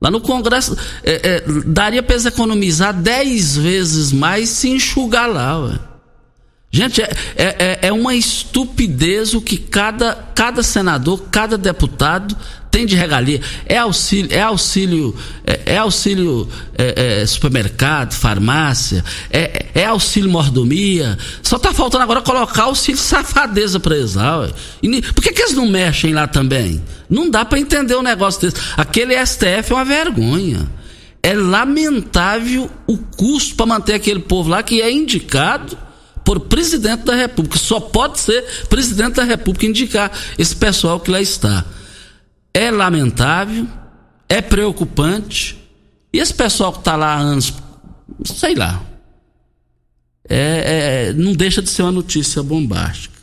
[0.00, 5.58] Lá no Congresso, é, é, daria para economizar 10 vezes mais se enxugar lá.
[5.58, 5.89] Ué.
[6.72, 12.36] Gente, é, é, é, é uma estupidez o que cada, cada senador, cada deputado
[12.70, 13.40] tem de regalia.
[13.66, 21.18] É auxílio, é auxílio, é, é auxílio é, é, supermercado, farmácia, é, é, auxílio mordomia.
[21.42, 24.48] Só tá faltando agora colocar auxílio safadeza para eles lá.
[24.80, 26.80] E, por que, que eles não mexem lá também?
[27.08, 28.62] Não dá para entender um negócio desse.
[28.76, 30.68] Aquele STF é uma vergonha.
[31.20, 35.76] É lamentável o custo para manter aquele povo lá que é indicado
[36.24, 37.58] por presidente da República.
[37.58, 41.64] Só pode ser presidente da República indicar esse pessoal que lá está.
[42.52, 43.66] É lamentável,
[44.28, 45.58] é preocupante.
[46.12, 47.52] E esse pessoal que está lá há anos,
[48.24, 48.84] sei lá,
[50.28, 53.20] é, é, não deixa de ser uma notícia bombástica.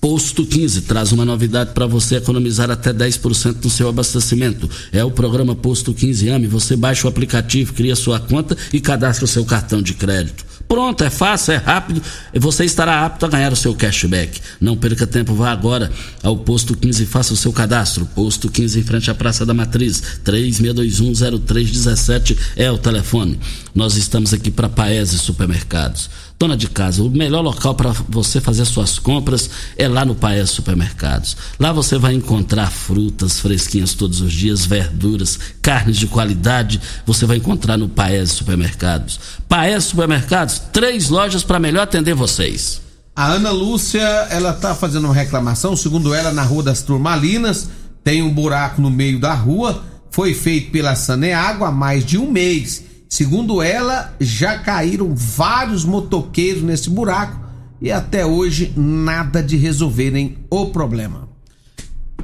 [0.00, 4.68] Posto 15 traz uma novidade para você economizar até 10% no seu abastecimento.
[4.90, 6.46] É o programa Posto 15 AME.
[6.46, 10.49] Você baixa o aplicativo, cria sua conta e cadastra o seu cartão de crédito.
[10.70, 12.00] Pronto, é fácil, é rápido
[12.32, 14.40] e você estará apto a ganhar o seu cashback.
[14.60, 15.90] Não perca tempo, vá agora
[16.22, 18.06] ao Posto 15 e faça o seu cadastro.
[18.06, 23.40] Posto 15 em frente à Praça da Matriz, 36210317 é o telefone.
[23.74, 26.08] Nós estamos aqui para Paese Supermercados.
[26.40, 30.48] Dona de casa, o melhor local para você fazer suas compras é lá no Paes
[30.48, 31.36] Supermercados.
[31.58, 37.36] Lá você vai encontrar frutas fresquinhas todos os dias, verduras, carnes de qualidade, você vai
[37.36, 39.20] encontrar no Paes Supermercados.
[39.50, 42.80] Paes Supermercados, três lojas para melhor atender vocês.
[43.14, 44.00] A Ana Lúcia,
[44.30, 47.68] ela tá fazendo uma reclamação, segundo ela, na Rua das Turmalinas,
[48.02, 52.30] tem um buraco no meio da rua, foi feito pela Saneágua há mais de um
[52.30, 57.40] mês Segundo ela, já caíram vários motoqueiros nesse buraco
[57.82, 61.28] e até hoje nada de resolverem o problema.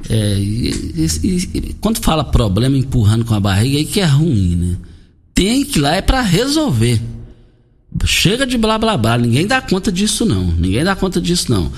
[0.09, 4.55] É, e, e, e, quando fala problema empurrando com a barriga, aí que é ruim,
[4.55, 4.77] né?
[5.33, 7.01] Tem que ir lá é para resolver.
[8.05, 11.69] Chega de blá blá blá, ninguém dá conta disso não, ninguém dá conta disso não.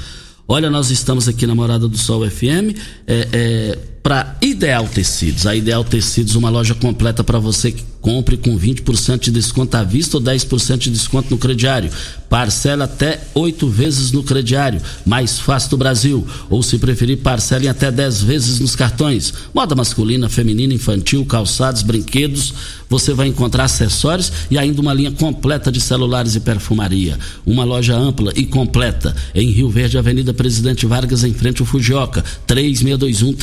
[0.47, 3.77] Olha, nós estamos aqui na Morada do Sol FM, é, é
[4.09, 5.45] para Ideal Tecidos.
[5.45, 9.83] A Ideal Tecidos, uma loja completa para você que compre com 20% de desconto à
[9.83, 11.91] vista ou 10% de desconto no crediário.
[12.29, 16.25] Parcela até oito vezes no crediário, mais fácil do Brasil.
[16.49, 19.33] Ou se preferir, parcela em até 10 vezes nos cartões.
[19.53, 22.53] Moda masculina, feminina, infantil, calçados, brinquedos.
[22.87, 27.17] Você vai encontrar acessórios e ainda uma linha completa de celulares e perfumaria.
[27.45, 32.23] Uma loja ampla e completa em Rio Verde, Avenida Presidente Vargas, em frente ao Fujioka.
[32.47, 33.33] 3621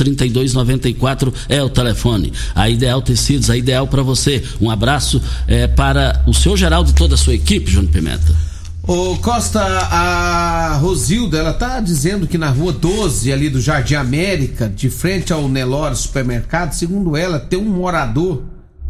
[0.65, 2.33] 3294 é o telefone.
[2.55, 4.43] A Ideal Tecidos, a ideal para você.
[4.59, 8.47] Um abraço é, para o seu Geraldo e toda a sua equipe, Júnior Pimenta.
[8.83, 14.69] Ô Costa, a Rosilda, ela tá dizendo que na rua 12, ali do Jardim América,
[14.69, 18.43] de frente ao Nelore Supermercado, segundo ela, tem um morador,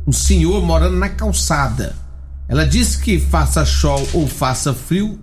[0.05, 1.95] um senhor morando na calçada.
[2.47, 5.19] Ela disse que faça sol ou faça frio,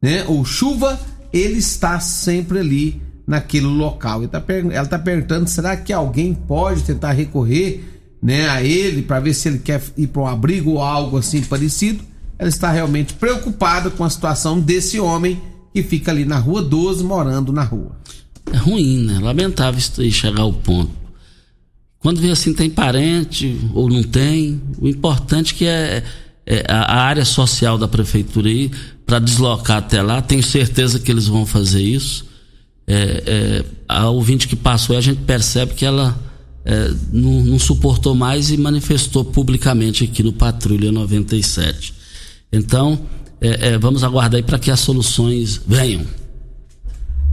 [0.00, 0.98] né, ou chuva,
[1.30, 4.26] ele está sempre ali naquele local.
[4.26, 7.84] Tá ela está perguntando, será que alguém pode tentar recorrer,
[8.20, 11.40] né, a ele para ver se ele quer ir para um abrigo ou algo assim
[11.42, 12.02] parecido?
[12.38, 15.40] ela está realmente preocupada com a situação desse homem
[15.74, 17.98] que fica ali na rua 12, morando na rua.
[18.52, 19.18] É ruim, né?
[19.18, 20.90] Lamentável isso chegar ao ponto.
[21.98, 26.04] Quando vê assim, tem parente ou não tem, o importante que é,
[26.46, 28.70] é a área social da prefeitura aí,
[29.04, 32.27] para deslocar até lá, tenho certeza que eles vão fazer isso.
[32.90, 36.18] É, é, a ouvinte que passou, a gente percebe que ela
[36.64, 41.94] é, não, não suportou mais e manifestou publicamente aqui no Patrulha 97.
[42.50, 42.98] Então,
[43.40, 46.02] é, é, vamos aguardar para que as soluções venham.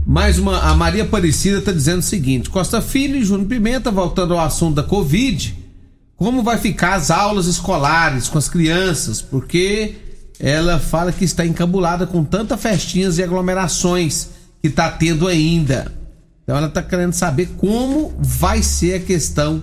[0.06, 4.34] Mais uma, a Maria Aparecida está dizendo o seguinte: Costa Filho e Júnior Pimenta, voltando
[4.34, 5.54] ao assunto da Covid,
[6.16, 9.20] como vai ficar as aulas escolares com as crianças?
[9.20, 9.96] Porque
[10.38, 14.28] ela fala que está encabulada com tantas festinhas e aglomerações
[14.60, 15.92] que está tendo ainda.
[16.42, 19.60] Então ela está querendo saber como vai ser a questão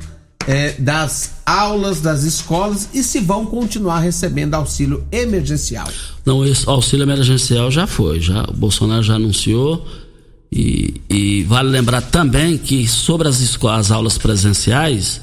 [0.48, 5.88] é, das aulas das escolas e se vão continuar recebendo auxílio emergencial.
[6.26, 9.86] Não, esse auxílio emergencial já foi, já o Bolsonaro já anunciou
[10.52, 15.22] e, e vale lembrar também que sobre as, as aulas presenciais,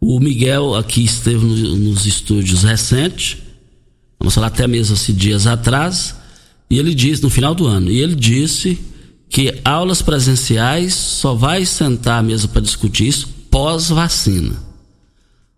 [0.00, 3.38] o Miguel aqui esteve no, nos estúdios recentes,
[4.18, 6.14] vamos falar até mesmo assim, dias atrás,
[6.68, 8.78] e ele disse, no final do ano, e ele disse
[9.28, 14.54] que aulas presenciais só vai sentar à mesa para discutir isso pós-vacina.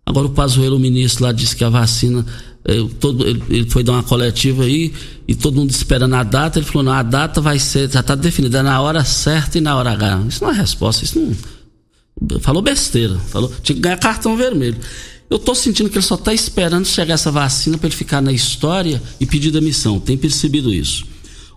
[0.05, 2.25] Agora o Pazuello, o ministro lá, disse que a vacina,
[2.65, 4.93] ele, eh, todo, ele, ele, foi dar uma coletiva aí
[5.27, 6.59] e todo mundo esperando a data.
[6.59, 9.77] Ele falou: não, a data vai ser, já está definida na hora certa e na
[9.77, 10.25] hora H.
[10.29, 12.41] Isso não é resposta, isso não.
[12.41, 14.79] Falou besteira, falou, tinha que ganhar cartão vermelho.
[15.29, 18.33] Eu estou sentindo que ele só está esperando chegar essa vacina para ele ficar na
[18.33, 20.01] história e pedir demissão.
[20.01, 21.05] Tem percebido isso.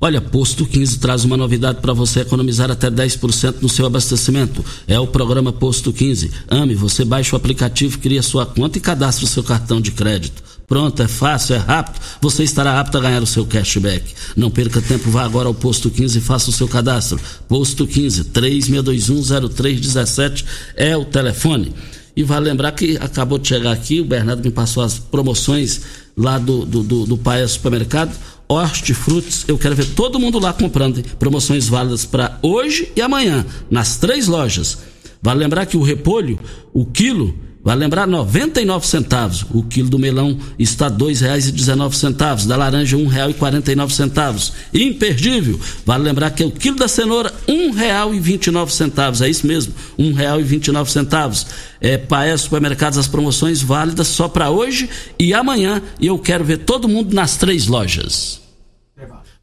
[0.04, 4.66] Olha, Posto 15 traz uma novidade para você economizar até 10% no seu abastecimento.
[4.88, 6.32] É o programa Posto 15.
[6.50, 10.42] Ame, você baixa o aplicativo, cria sua conta e cadastra o seu cartão de crédito.
[10.68, 12.02] Pronto, é fácil, é rápido.
[12.20, 14.12] Você estará apto a ganhar o seu cashback.
[14.36, 17.20] Não perca tempo, vá agora ao Posto 15 e faça o seu cadastro.
[17.48, 20.44] Posto 15, 36210317
[20.76, 21.76] é o telefone.
[22.16, 25.82] E vale lembrar que acabou de chegar aqui, o Bernardo me passou as promoções
[26.18, 28.12] lá do, do, do, do Paia Supermercado
[28.52, 29.46] hortifrutis.
[29.48, 31.02] Eu quero ver todo mundo lá comprando.
[31.18, 34.80] Promoções válidas para hoje e amanhã, nas três lojas.
[35.22, 36.40] Vale lembrar que o repolho,
[36.74, 37.34] o quilo,
[37.64, 39.46] Vai lembrar 99 centavos.
[39.52, 44.52] O quilo do melão está R$ 2,19, da laranja R$ 1,49.
[44.74, 45.60] Imperdível.
[45.86, 49.22] Vale lembrar que é o quilo da cenoura R$ 1,29.
[49.22, 51.46] É isso mesmo, R$ 1,29.
[51.80, 54.90] É Paes Supermercados as promoções válidas só para hoje
[55.20, 55.82] e amanhã.
[56.00, 58.42] E eu quero ver todo mundo nas três lojas.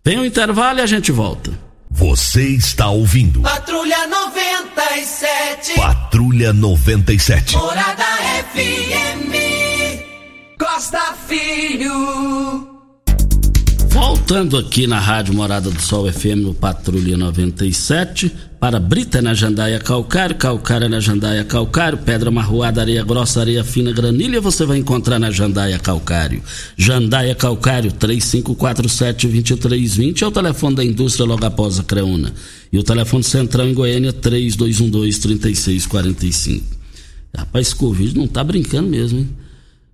[0.05, 1.68] Vem o intervalo e a gente volta.
[1.91, 3.41] Você está ouvindo.
[3.41, 5.75] Patrulha 97.
[5.75, 7.57] Patrulha 97.
[7.57, 8.05] Morada
[8.53, 9.35] FM.
[10.59, 12.78] Costa Filho.
[14.01, 18.31] Voltando aqui na Rádio Morada do Sol FM no Patrulha 97,
[18.61, 23.91] para Brita na Jandaia Calcário, Calcário na Jandaia Calcário, Pedra Marroada, Areia Grossa, Areia Fina,
[23.91, 26.41] Granilha, você vai encontrar na Jandaia Calcário.
[26.77, 32.33] Jandaia Calcário, 3547-2320 é o telefone da indústria logo após a Creuna.
[32.73, 36.63] E o telefone central em Goiânia, 3212-3645.
[37.37, 39.29] Rapaz, esse Covid não tá brincando mesmo, hein?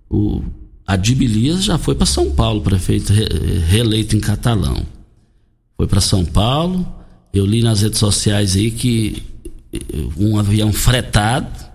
[0.07, 0.43] O
[0.87, 3.11] a Dibilias já foi para São Paulo, prefeito
[3.67, 4.85] reeleito em Catalão.
[5.75, 6.85] Foi para São Paulo.
[7.33, 9.23] Eu li nas redes sociais aí que
[9.73, 9.79] eh,
[10.17, 11.65] um avião fretado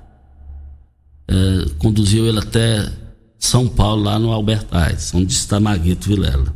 [1.30, 2.90] é, conduziu ele até
[3.38, 6.52] São Paulo, lá no Albert Einstein, onde está Maguito Vilela.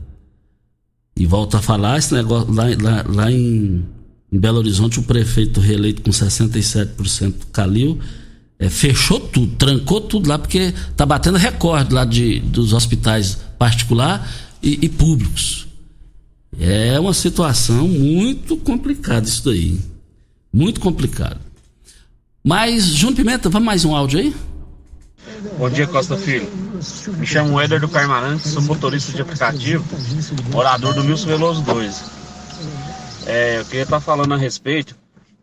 [1.17, 3.85] E volta a falar esse negócio lá, lá, lá em,
[4.33, 8.01] em Belo Horizonte, o prefeito reeleito com 67% Calil
[8.59, 14.29] é, fechou tudo, trancou tudo lá, porque tá batendo recorde lá de, dos hospitais particular
[14.63, 15.67] e, e públicos.
[16.59, 19.81] É uma situação muito complicada isso daí.
[20.53, 21.41] Muito complicado.
[22.45, 24.35] Mas, Júnior Pimenta, vamos mais um áudio aí?
[25.59, 26.49] Bom dia, Costa Filho.
[27.19, 29.85] Me chamo Éder do Carmarante, sou motorista de aplicativo,
[30.53, 32.05] morador do Milson Veloso 2.
[33.27, 34.95] É, eu queria estar falando a respeito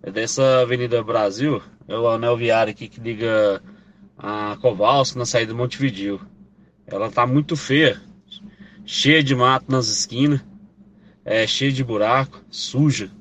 [0.09, 3.61] dessa Avenida Brasil, é o anel viário aqui que liga
[4.17, 6.21] a Kowalski na saída do Montevideo.
[6.87, 8.01] Ela tá muito feia,
[8.85, 10.41] cheia de mato nas esquinas,
[11.23, 13.11] é cheia de buraco, suja.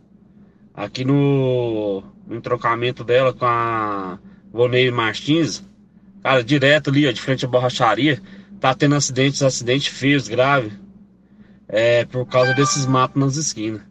[0.73, 4.19] Aqui no, no entrocamento dela com a
[4.51, 5.63] Vonei Martins,
[6.23, 8.23] cara, direto ali, ó, de frente à borracharia,
[8.59, 10.73] tá tendo acidentes, acidentes feios, graves,
[11.69, 13.90] é, por causa desses matos nas esquinas.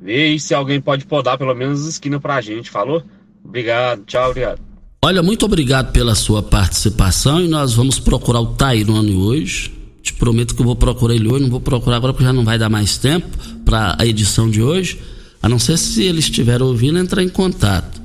[0.00, 3.02] Vê aí se alguém pode podar pelo menos as esquinas pra gente, falou?
[3.44, 4.60] Obrigado, tchau, obrigado.
[5.04, 9.72] Olha, muito obrigado pela sua participação e nós vamos procurar o Tairone hoje.
[10.02, 12.44] Te prometo que eu vou procurar ele hoje, não vou procurar agora porque já não
[12.44, 13.26] vai dar mais tempo
[13.64, 14.98] para a edição de hoje,
[15.42, 18.00] a não ser se ele estiver ouvindo entrar em contato.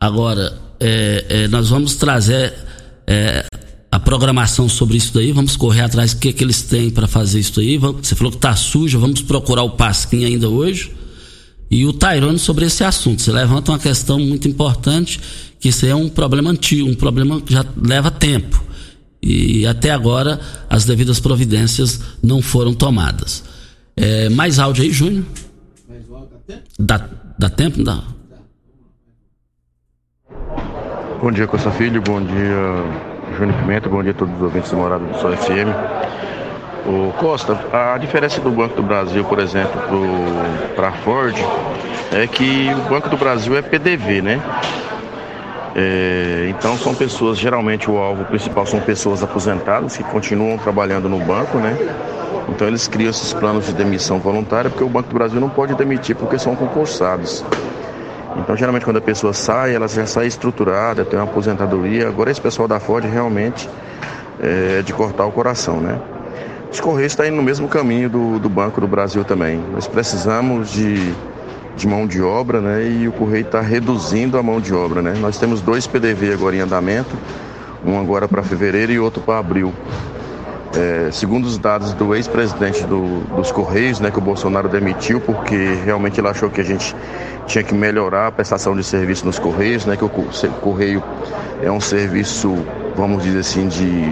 [0.00, 2.54] Agora, é, é, nós vamos trazer
[3.06, 3.46] é,
[3.92, 7.40] a programação sobre isso daí, vamos correr atrás do que, que eles têm para fazer
[7.40, 7.76] isso aí.
[7.76, 11.03] Você falou que tá sujo, vamos procurar o Pasquim ainda hoje
[11.70, 13.22] e o Tairone sobre esse assunto.
[13.22, 15.20] Você levanta uma questão muito importante,
[15.58, 18.62] que isso é um problema antigo, um problema que já leva tempo.
[19.22, 20.38] E até agora
[20.68, 23.42] as devidas providências não foram tomadas.
[23.96, 25.24] É, mais áudio aí, Júnior?
[26.78, 27.08] Dá,
[27.38, 27.82] dá tempo?
[27.82, 28.02] Dá.
[31.20, 32.02] Bom dia, Costa Filho.
[32.02, 33.88] Bom dia, Júnior Pimenta.
[33.88, 36.23] Bom dia a todos os ouvintes da Morada do Sol FM.
[36.86, 39.80] O Costa, a diferença do Banco do Brasil, por exemplo,
[40.76, 41.34] para a Ford,
[42.12, 44.40] é que o Banco do Brasil é PDV, né?
[45.74, 51.18] É, então são pessoas, geralmente o alvo principal são pessoas aposentadas que continuam trabalhando no
[51.18, 51.76] banco, né?
[52.48, 55.74] Então eles criam esses planos de demissão voluntária porque o Banco do Brasil não pode
[55.74, 57.44] demitir porque são concursados.
[58.36, 62.08] Então geralmente quando a pessoa sai, ela já sai estruturada, tem uma aposentadoria.
[62.08, 63.68] Agora esse pessoal da Ford realmente
[64.40, 65.98] é de cortar o coração, né?
[66.74, 69.62] Os Correios estão indo no mesmo caminho do, do Banco do Brasil também.
[69.72, 71.14] Nós precisamos de
[71.76, 72.84] de mão de obra, né?
[72.84, 75.14] E o Correio está reduzindo a mão de obra, né?
[75.20, 77.16] Nós temos dois PDV agora em andamento,
[77.84, 79.72] um agora para fevereiro e outro para abril.
[80.76, 85.78] É, segundo os dados do ex-presidente do, dos Correios, né, que o Bolsonaro demitiu porque
[85.84, 86.96] realmente ele achou que a gente
[87.46, 91.00] tinha que melhorar a prestação de serviço nos Correios, né, que o Correio
[91.62, 92.56] é um serviço,
[92.96, 94.02] vamos dizer assim, de,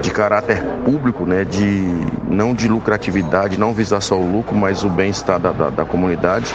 [0.00, 1.84] de caráter público, né, de,
[2.28, 6.52] não de lucratividade, não visar só o lucro, mas o bem-estar da, da, da comunidade.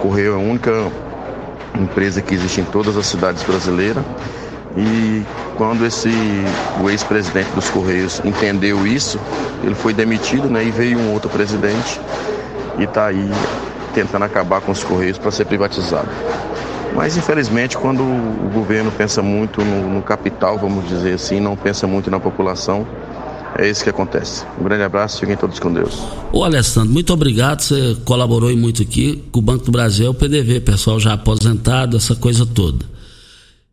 [0.00, 0.70] Correio é a única
[1.78, 4.04] empresa que existe em todas as cidades brasileiras
[4.76, 5.24] e
[5.56, 6.10] quando esse
[6.80, 9.18] o ex-presidente dos Correios entendeu isso,
[9.64, 10.64] ele foi demitido, né?
[10.64, 12.00] E veio um outro presidente
[12.78, 13.30] e está aí
[13.92, 16.08] tentando acabar com os Correios para ser privatizado.
[16.94, 21.86] Mas infelizmente, quando o governo pensa muito no, no, capital, vamos dizer assim, não pensa
[21.86, 22.86] muito na população,
[23.56, 24.44] é isso que acontece.
[24.60, 25.98] Um grande abraço, fiquem todos com Deus.
[26.32, 30.60] Ô Alessandro, muito obrigado, você colaborou muito aqui com o Banco do Brasil, o PDV,
[30.60, 32.84] pessoal já aposentado, essa coisa toda.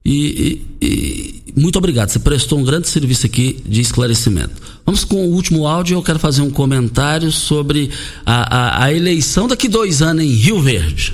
[0.06, 4.54] E, e, e, muito obrigado, você prestou um grande serviço aqui de esclarecimento.
[4.86, 5.98] Vamos com o último áudio.
[5.98, 7.92] Eu quero fazer um comentário sobre
[8.26, 11.14] a, a, a eleição daqui dois anos em Rio Verde.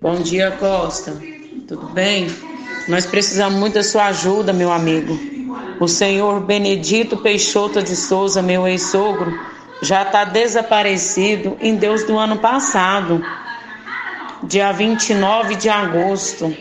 [0.00, 1.31] Bom dia, Costa.
[1.72, 2.26] Tudo bem?
[2.86, 5.18] Nós precisamos muito da sua ajuda, meu amigo.
[5.80, 9.40] O senhor Benedito Peixoto de Souza, meu ex-sogro,
[9.80, 13.24] já está desaparecido em Deus do ano passado,
[14.42, 16.54] dia 29 de agosto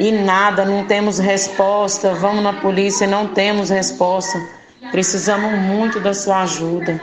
[0.00, 2.14] e nada, não temos resposta.
[2.14, 4.42] Vamos na polícia, não temos resposta.
[4.90, 6.98] Precisamos muito da sua ajuda.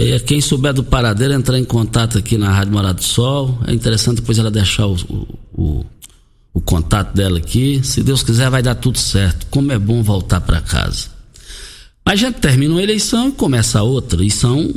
[0.00, 3.58] E quem souber do paradeiro, entrar em contato aqui na Rádio Morado do Sol.
[3.66, 4.94] É interessante depois ela deixar o,
[5.52, 5.84] o,
[6.54, 7.80] o contato dela aqui.
[7.82, 9.48] Se Deus quiser, vai dar tudo certo.
[9.50, 11.08] Como é bom voltar para casa.
[12.06, 14.24] Mas a gente termina uma eleição e começa outra.
[14.24, 14.72] E são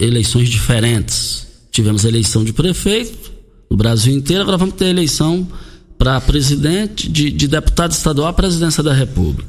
[0.00, 1.46] eleições diferentes.
[1.70, 3.32] Tivemos eleição de prefeito
[3.70, 5.46] no Brasil inteiro, agora vamos ter eleição
[5.96, 9.48] para presidente, de, de, deputado estadual à presidência da República.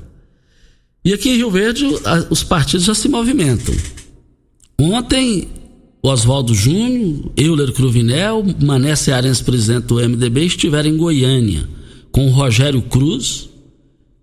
[1.04, 1.84] E aqui em Rio Verde,
[2.30, 3.74] os partidos já se movimentam.
[4.80, 5.48] Ontem,
[6.02, 11.68] Oswaldo Júnior, Euler Cruvinel, Mané Cearense, presidente do MDB, estiveram em Goiânia
[12.12, 13.50] com o Rogério Cruz,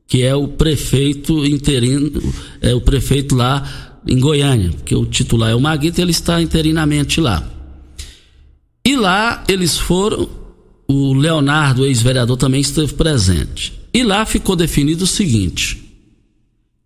[0.07, 2.11] que é o prefeito interino,
[2.61, 7.21] é o prefeito lá em Goiânia, porque o titular é o Maguito, ele está interinamente
[7.21, 7.47] lá.
[8.85, 10.29] E lá eles foram
[10.89, 13.73] o Leonardo, ex-vereador, também esteve presente.
[13.93, 15.83] E lá ficou definido o seguinte: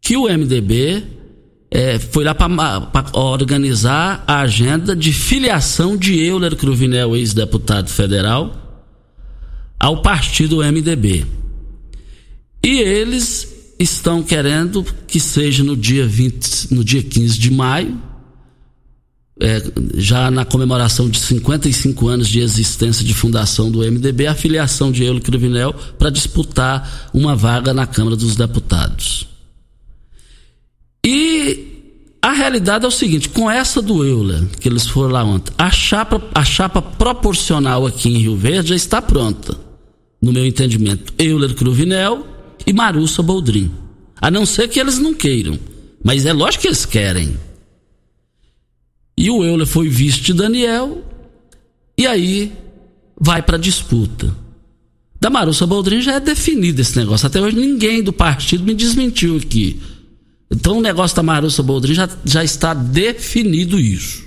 [0.01, 1.05] que o MDB
[1.71, 8.85] é, foi lá para organizar a agenda de filiação de Euler Cruvinel, ex-deputado federal,
[9.79, 11.27] ao partido MDB.
[12.63, 18.01] E eles estão querendo que seja no dia 20, no dia 15 de maio,
[19.39, 19.63] é,
[19.95, 25.05] já na comemoração de 55 anos de existência de fundação do MDB, a filiação de
[25.05, 29.36] Eulo Crivinel para disputar uma vaga na Câmara dos Deputados.
[31.09, 35.55] E a realidade é o seguinte: com essa do Euler, que eles foram lá ontem,
[35.57, 39.57] a chapa, a chapa proporcional aqui em Rio Verde já está pronta,
[40.21, 41.15] no meu entendimento.
[41.17, 42.27] Euler Cruvinel
[42.67, 43.71] e Marussa Boldrin.
[44.21, 45.57] A não ser que eles não queiram.
[46.03, 47.39] Mas é lógico que eles querem.
[49.17, 51.05] E o Euler foi visto de Daniel,
[51.97, 52.53] e aí
[53.19, 54.35] vai para disputa.
[55.21, 57.29] Da Marussa Boldrin já é definido esse negócio.
[57.29, 59.81] Até hoje ninguém do partido me desmentiu aqui.
[60.51, 64.25] Então o negócio da Marussa Boldrin já, já está definido isso.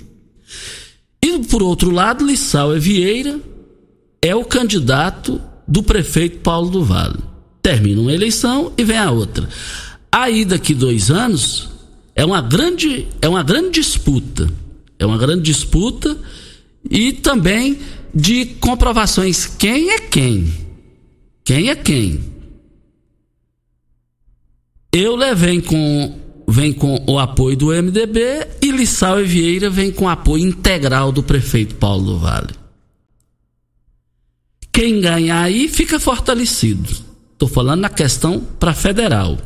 [1.22, 3.38] E por outro lado, Lissau Vieira
[4.20, 7.18] é o candidato do prefeito Paulo do Vale.
[7.62, 9.48] Termina uma eleição e vem a outra.
[10.10, 11.68] Aí daqui dois anos
[12.14, 14.48] é uma grande, é uma grande disputa
[15.00, 16.16] é uma grande disputa
[16.88, 17.78] e também
[18.14, 19.46] de comprovações.
[19.46, 20.52] Quem é quem?
[21.42, 22.20] Quem é quem?
[24.92, 26.18] Eu levei com
[26.48, 31.22] vem com o apoio do MDB e Lissau e Vieira vem com apoio integral do
[31.22, 32.50] prefeito Paulo do Vale.
[34.72, 36.90] Quem ganhar aí fica fortalecido.
[37.32, 39.38] Estou falando na questão para federal.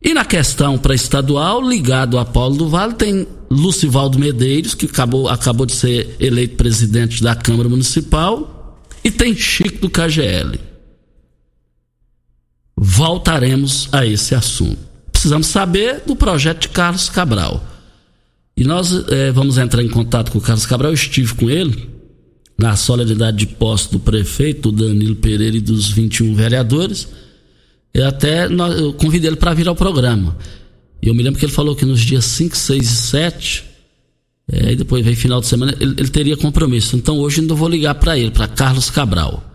[0.00, 5.28] E na questão para estadual, ligado a Paulo do Vale, tem Lucivaldo Medeiros, que acabou,
[5.28, 10.69] acabou de ser eleito presidente da Câmara Municipal, e tem Chico do KGL.
[12.82, 14.78] Voltaremos a esse assunto.
[15.12, 17.62] Precisamos saber do projeto de Carlos Cabral.
[18.56, 20.90] E nós é, vamos entrar em contato com o Carlos Cabral.
[20.90, 21.90] Eu estive com ele
[22.56, 27.06] na solenidade de posse do prefeito, Danilo Pereira e dos 21 vereadores.
[27.92, 30.38] Eu até eu convidei ele para vir ao programa.
[31.02, 33.64] E eu me lembro que ele falou que nos dias 5, 6 e 7,
[34.50, 36.96] é, e depois veio final de semana, ele, ele teria compromisso.
[36.96, 39.49] Então hoje ainda vou ligar para ele, para Carlos Cabral.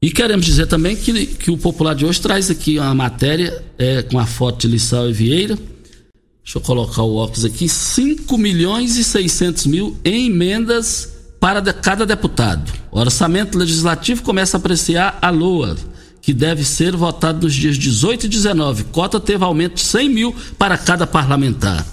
[0.00, 4.02] E queremos dizer também que, que o Popular de hoje traz aqui uma matéria é,
[4.02, 5.56] com a foto de Lissau e Vieira.
[6.44, 7.68] Deixa eu colocar o óculos aqui.
[7.68, 12.72] 5 milhões e 600 mil em emendas para cada deputado.
[12.90, 15.76] O orçamento legislativo começa a apreciar a LOA
[16.20, 18.84] que deve ser votado nos dias 18 e 19.
[18.84, 21.86] Cota teve aumento de 100 mil para cada parlamentar.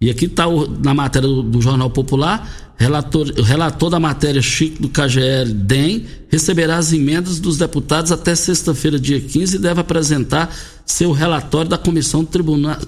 [0.00, 0.44] E aqui está
[0.82, 6.76] na matéria do, do, Jornal Popular, relator, relator da matéria Chico do KGL DEM receberá
[6.76, 10.54] as emendas dos deputados até sexta-feira, dia 15, e deve apresentar
[10.84, 12.78] seu relatório da Comissão, Tribuna,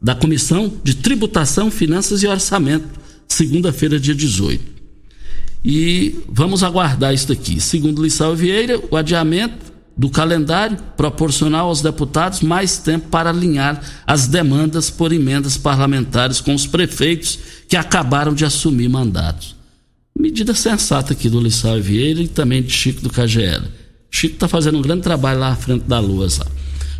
[0.00, 2.88] da Comissão de Tributação, Finanças e Orçamento,
[3.26, 4.80] segunda-feira, dia 18.
[5.64, 7.60] E vamos aguardar isso daqui.
[7.60, 14.26] Segundo Lissau Vieira, o adiamento do calendário proporcional aos deputados mais tempo para alinhar as
[14.26, 17.38] demandas por emendas parlamentares com os prefeitos
[17.70, 19.54] que acabaram de assumir mandatos.
[20.18, 23.62] Medida sensata aqui do Lissau Vieira e também de Chico do KGL.
[24.10, 26.28] Chico está fazendo um grande trabalho lá à frente da Lua.
[26.28, 26.50] Sabe?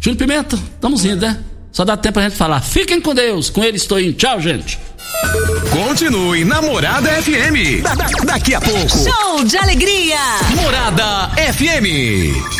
[0.00, 1.40] Júnior Pimenta, estamos indo, né?
[1.72, 2.60] Só dá tempo pra gente falar.
[2.60, 4.12] Fiquem com Deus, com ele estou indo.
[4.12, 4.78] Tchau, gente.
[5.72, 7.82] Continue Namorada FM.
[7.82, 8.88] Da, da, daqui a pouco.
[8.88, 10.18] Show de alegria.
[10.54, 12.59] Morada FM.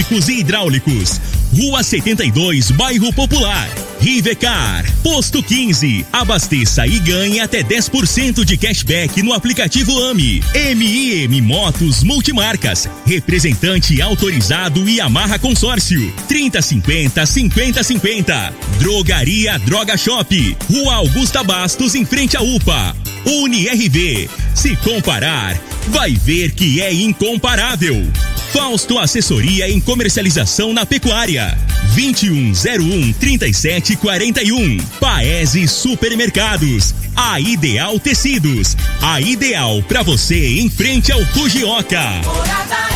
[0.00, 1.20] elétricos e hidráulicos.
[1.54, 3.68] Rua 72, Bairro Popular.
[4.00, 4.84] Rivecar.
[5.02, 6.06] Posto 15.
[6.12, 10.42] Abasteça e ganhe até 10% de cashback no aplicativo AMI.
[10.76, 12.88] MIM Motos Multimarcas.
[13.04, 16.12] Representante autorizado e amarra consórcio.
[16.28, 18.54] 3050 5050.
[18.78, 20.56] Drogaria Droga Shop.
[20.70, 22.96] Rua Augusta Bastos, em frente à UPA.
[23.26, 24.30] UniRV.
[24.54, 28.10] Se comparar, vai ver que é incomparável.
[28.52, 31.56] Fausto Assessoria em Comercialização na Pecuária.
[31.94, 34.78] 2101 3741.
[34.98, 36.94] Paese Supermercados.
[37.14, 38.76] A Ideal Tecidos.
[39.00, 42.00] A ideal para você em frente ao Fujioka.
[42.24, 42.90] Morada